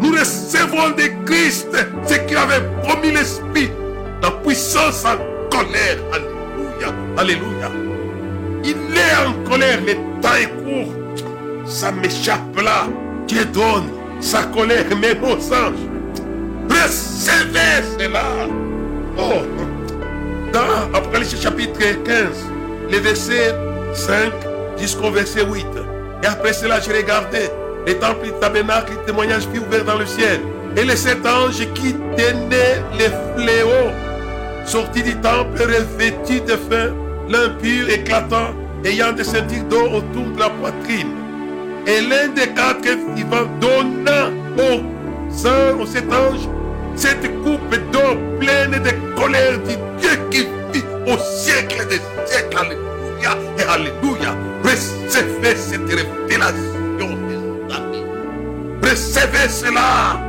Nous 0.00 0.10
recevons 0.10 0.90
de 0.90 1.24
Christ 1.24 1.68
ce 2.06 2.14
qu'il 2.26 2.36
avait 2.36 2.62
promis 2.82 3.12
l'Esprit. 3.12 3.70
La 4.22 4.30
puissance 4.30 5.04
en 5.04 5.16
colère. 5.50 5.98
Alléluia. 6.12 6.94
Alléluia. 7.16 7.70
Il 8.62 8.76
est 8.96 9.26
en 9.26 9.48
colère. 9.48 9.80
Le 9.86 9.94
temps 10.20 10.34
est 10.34 10.50
court. 10.64 10.92
Ça 11.66 11.90
m'échappe 11.92 12.60
là. 12.62 12.86
Dieu 13.26 13.44
donne 13.46 13.90
sa 14.20 14.44
colère 14.44 14.84
même 14.96 15.22
aux 15.24 15.52
anges. 15.52 15.86
Recevez 16.68 17.82
cela. 17.98 18.24
Oh. 19.18 19.42
Dans 20.52 20.96
Apocalypse 20.96 21.40
chapitre 21.40 21.78
15, 22.04 22.26
le 22.90 22.98
verset 22.98 23.54
5 23.94 24.32
jusqu'au 24.78 25.10
verset 25.10 25.44
8. 25.44 25.66
Et 26.22 26.26
après 26.26 26.52
cela, 26.52 26.80
j'ai 26.80 26.92
regardé 26.92 27.50
les 27.86 27.94
temples 27.96 28.24
du 28.24 28.32
tabernacle, 28.40 28.92
les 28.98 29.04
témoignages 29.06 29.46
fut 29.52 29.60
ouvert 29.60 29.84
dans 29.84 29.98
le 29.98 30.06
ciel. 30.06 30.40
Et 30.76 30.84
les 30.84 30.96
sept 30.96 31.24
anges 31.26 31.66
qui 31.74 31.94
tenaient 32.16 32.82
les 32.98 33.10
fléaux, 33.36 33.90
sortis 34.64 35.02
du 35.02 35.14
temple, 35.16 35.60
revêtus 35.60 36.40
de 36.40 36.56
feu, 36.56 36.92
l'un 37.28 37.50
pur, 37.60 37.88
éclatant, 37.88 38.54
ayant 38.84 39.12
des 39.12 39.24
ceintures 39.24 39.64
d'eau 39.64 39.86
autour 39.86 40.32
de 40.34 40.38
la 40.38 40.50
poitrine. 40.50 41.14
Et 41.86 42.00
l'un 42.00 42.28
des 42.28 42.48
quatre 42.48 43.14
vivants 43.14 43.48
donna 43.60 44.30
saints, 45.30 45.76
aux 45.80 45.86
sept 45.86 46.12
anges, 46.12 46.48
cette 46.96 47.26
coupe 47.42 47.74
d'eau 47.92 48.16
pleine 48.40 48.72
de 48.82 49.20
colère 49.20 49.58
du 49.58 49.76
Dieu 50.00 50.18
qui 50.30 50.40
vit 50.72 50.84
au 51.06 51.16
siècle 51.18 51.86
des 51.88 52.00
siècles. 52.26 52.56
Alléluia 52.58 53.36
et 53.58 53.62
Alléluia. 53.62 54.34
Recevez 54.64 55.56
cette 55.56 55.88
révélation, 55.88 57.16
mes 57.28 57.74
amis. 57.74 58.04
Recevez 58.82 59.48
cela 59.48 60.20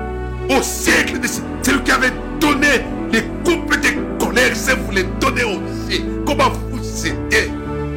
au 0.49 0.61
siècle 0.61 1.19
de 1.19 1.27
celui 1.27 1.81
qui 1.83 1.91
avait 1.91 2.13
donné 2.39 2.85
les 3.11 3.23
coupes 3.43 3.75
de 3.75 4.23
colère, 4.23 4.51
c'est 4.53 4.75
vous 4.75 4.91
les 4.91 5.03
donner 5.19 5.43
aussi. 5.43 6.05
Comment 6.25 6.51
vous 6.71 7.07
aider? 7.07 7.51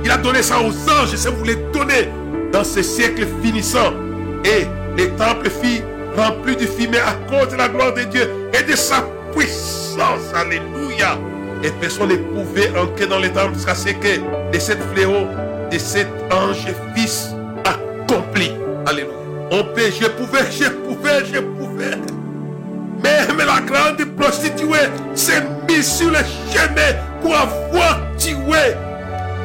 Il 0.05 0.11
a 0.11 0.17
donné 0.17 0.43
ça 0.43 0.61
aux 0.61 0.73
anges, 0.91 1.15
c'est 1.15 1.31
vous 1.31 1.45
les 1.45 1.57
donner 1.73 2.09
dans 2.53 2.65
ce 2.65 2.83
siècle 2.83 3.27
finissant. 3.43 3.93
Et 4.45 4.67
les 4.97 5.09
temples 5.11 5.51
fit 5.51 5.83
remplis 6.21 6.57
de 6.57 6.67
fumée 6.67 6.99
à 6.99 7.15
cause 7.29 7.49
de 7.49 7.57
la 7.57 7.69
gloire 7.69 7.95
de 7.95 8.03
Dieu 8.03 8.31
et 8.53 8.63
de 8.63 8.77
sa 8.77 9.05
puissance. 9.35 10.33
Alléluia. 10.35 11.19
Et 11.63 11.71
personne 11.81 12.09
ne 12.09 12.17
pouvait 12.17 12.71
entrer 12.79 13.07
dans 13.07 13.19
les 13.19 13.31
temples 13.31 13.55
jusqu'à 13.55 13.75
ce 13.75 13.89
que 13.89 14.53
de 14.53 14.59
sept 14.59 14.79
fléaux, 14.95 15.27
de 15.71 15.79
sept 15.79 16.09
anges 16.33 16.67
fils 16.95 17.31
accomplis. 17.65 18.53
Alléluia. 18.87 19.15
On 19.51 19.65
peut, 19.65 19.91
je 19.91 20.07
pouvais, 20.07 20.51
je 20.51 20.69
pouvais, 20.69 21.25
je 21.33 21.41
pouvais. 21.41 21.97
Même 23.03 23.39
la 23.39 23.61
grande 23.61 24.05
prostituée 24.17 24.89
s'est 25.15 25.43
mise 25.69 25.91
sur 25.91 26.11
le 26.11 26.19
chemin 26.53 26.95
pour 27.23 27.35
avoir 27.35 28.01
tué 28.17 28.75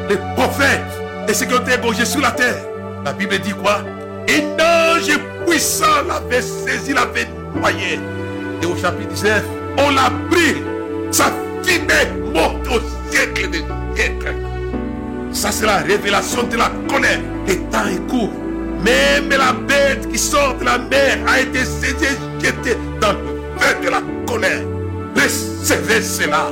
les 0.09 0.17
prophètes 0.35 0.81
et 1.27 1.33
ceux 1.33 1.45
qui 1.45 1.55
ont 1.55 1.61
été 1.61 2.05
sur 2.05 2.21
la 2.21 2.31
terre. 2.31 2.61
La 3.03 3.13
Bible 3.13 3.39
dit 3.39 3.53
quoi? 3.53 3.79
Un 4.29 4.95
ange 4.95 5.19
puissant 5.45 5.84
l'avait 6.03 6.41
saisi, 6.41 6.93
l'avait 6.93 7.27
noyé. 7.55 7.99
Et 8.61 8.65
au 8.65 8.75
chapitre 8.75 9.09
19, 9.13 9.43
on 9.77 9.89
l'a 9.91 10.11
pris. 10.29 10.55
Sa 11.11 11.25
fumée 11.63 12.33
morte 12.33 12.67
au 12.67 13.11
siècle 13.11 13.49
des 13.49 13.63
siècles. 13.95 14.35
Ça, 15.31 15.51
c'est 15.51 15.65
la 15.65 15.77
révélation 15.77 16.43
de 16.43 16.57
la 16.57 16.71
colère. 16.89 17.19
Le 17.47 17.55
temps 17.71 17.87
est 17.87 18.09
court. 18.09 18.31
Même 18.83 19.29
la 19.29 19.53
bête 19.53 20.09
qui 20.11 20.17
sort 20.17 20.55
de 20.59 20.65
la 20.65 20.77
mer 20.77 21.17
a 21.27 21.39
été 21.39 21.59
saisie 21.59 22.05
et 22.05 22.45
jetée 22.45 22.77
dans 23.01 23.13
le 23.13 23.17
feu 23.57 23.75
de 23.83 23.89
la 23.89 24.01
colère. 24.27 24.61
Recevez 25.15 26.01
cela. 26.01 26.47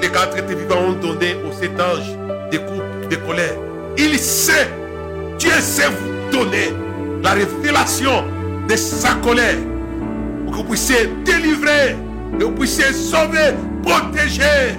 Les 0.00 0.08
quatre 0.08 0.36
étés 0.36 0.54
vivants 0.54 0.88
ont 0.88 0.92
donné 0.92 1.36
aux 1.46 1.52
sept 1.52 1.80
anges 1.80 2.16
des 2.50 2.58
coupes 2.58 3.08
de 3.08 3.16
colère. 3.16 3.54
Il 3.96 4.18
sait, 4.18 4.68
Dieu 5.38 5.52
sait 5.60 5.88
vous 5.88 6.36
donner 6.36 6.72
la 7.22 7.32
révélation 7.32 8.24
de 8.68 8.76
sa 8.76 9.14
colère 9.16 9.56
pour 10.44 10.52
que 10.52 10.56
vous 10.58 10.64
puissiez 10.64 11.08
délivrer, 11.24 11.96
que 12.38 12.44
vous 12.44 12.52
puissiez 12.52 12.92
sauver, 12.92 13.54
protéger, 13.82 14.76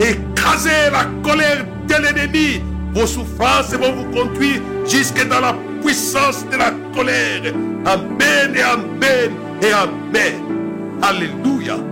écraser 0.00 0.90
la 0.92 1.04
colère 1.22 1.64
de 1.88 1.94
l'ennemi. 1.94 2.62
Vos 2.94 3.06
souffrances 3.06 3.72
vont 3.74 3.92
vous 3.92 4.10
conduire 4.10 4.60
jusque 4.86 5.26
dans 5.28 5.40
la 5.40 5.54
puissance 5.82 6.44
de 6.50 6.56
la 6.56 6.72
colère. 6.94 7.52
Amen 7.86 8.54
et 8.54 8.62
Amen 8.62 9.30
et 9.62 9.72
Amen. 9.72 10.34
Alléluia. 11.02 11.91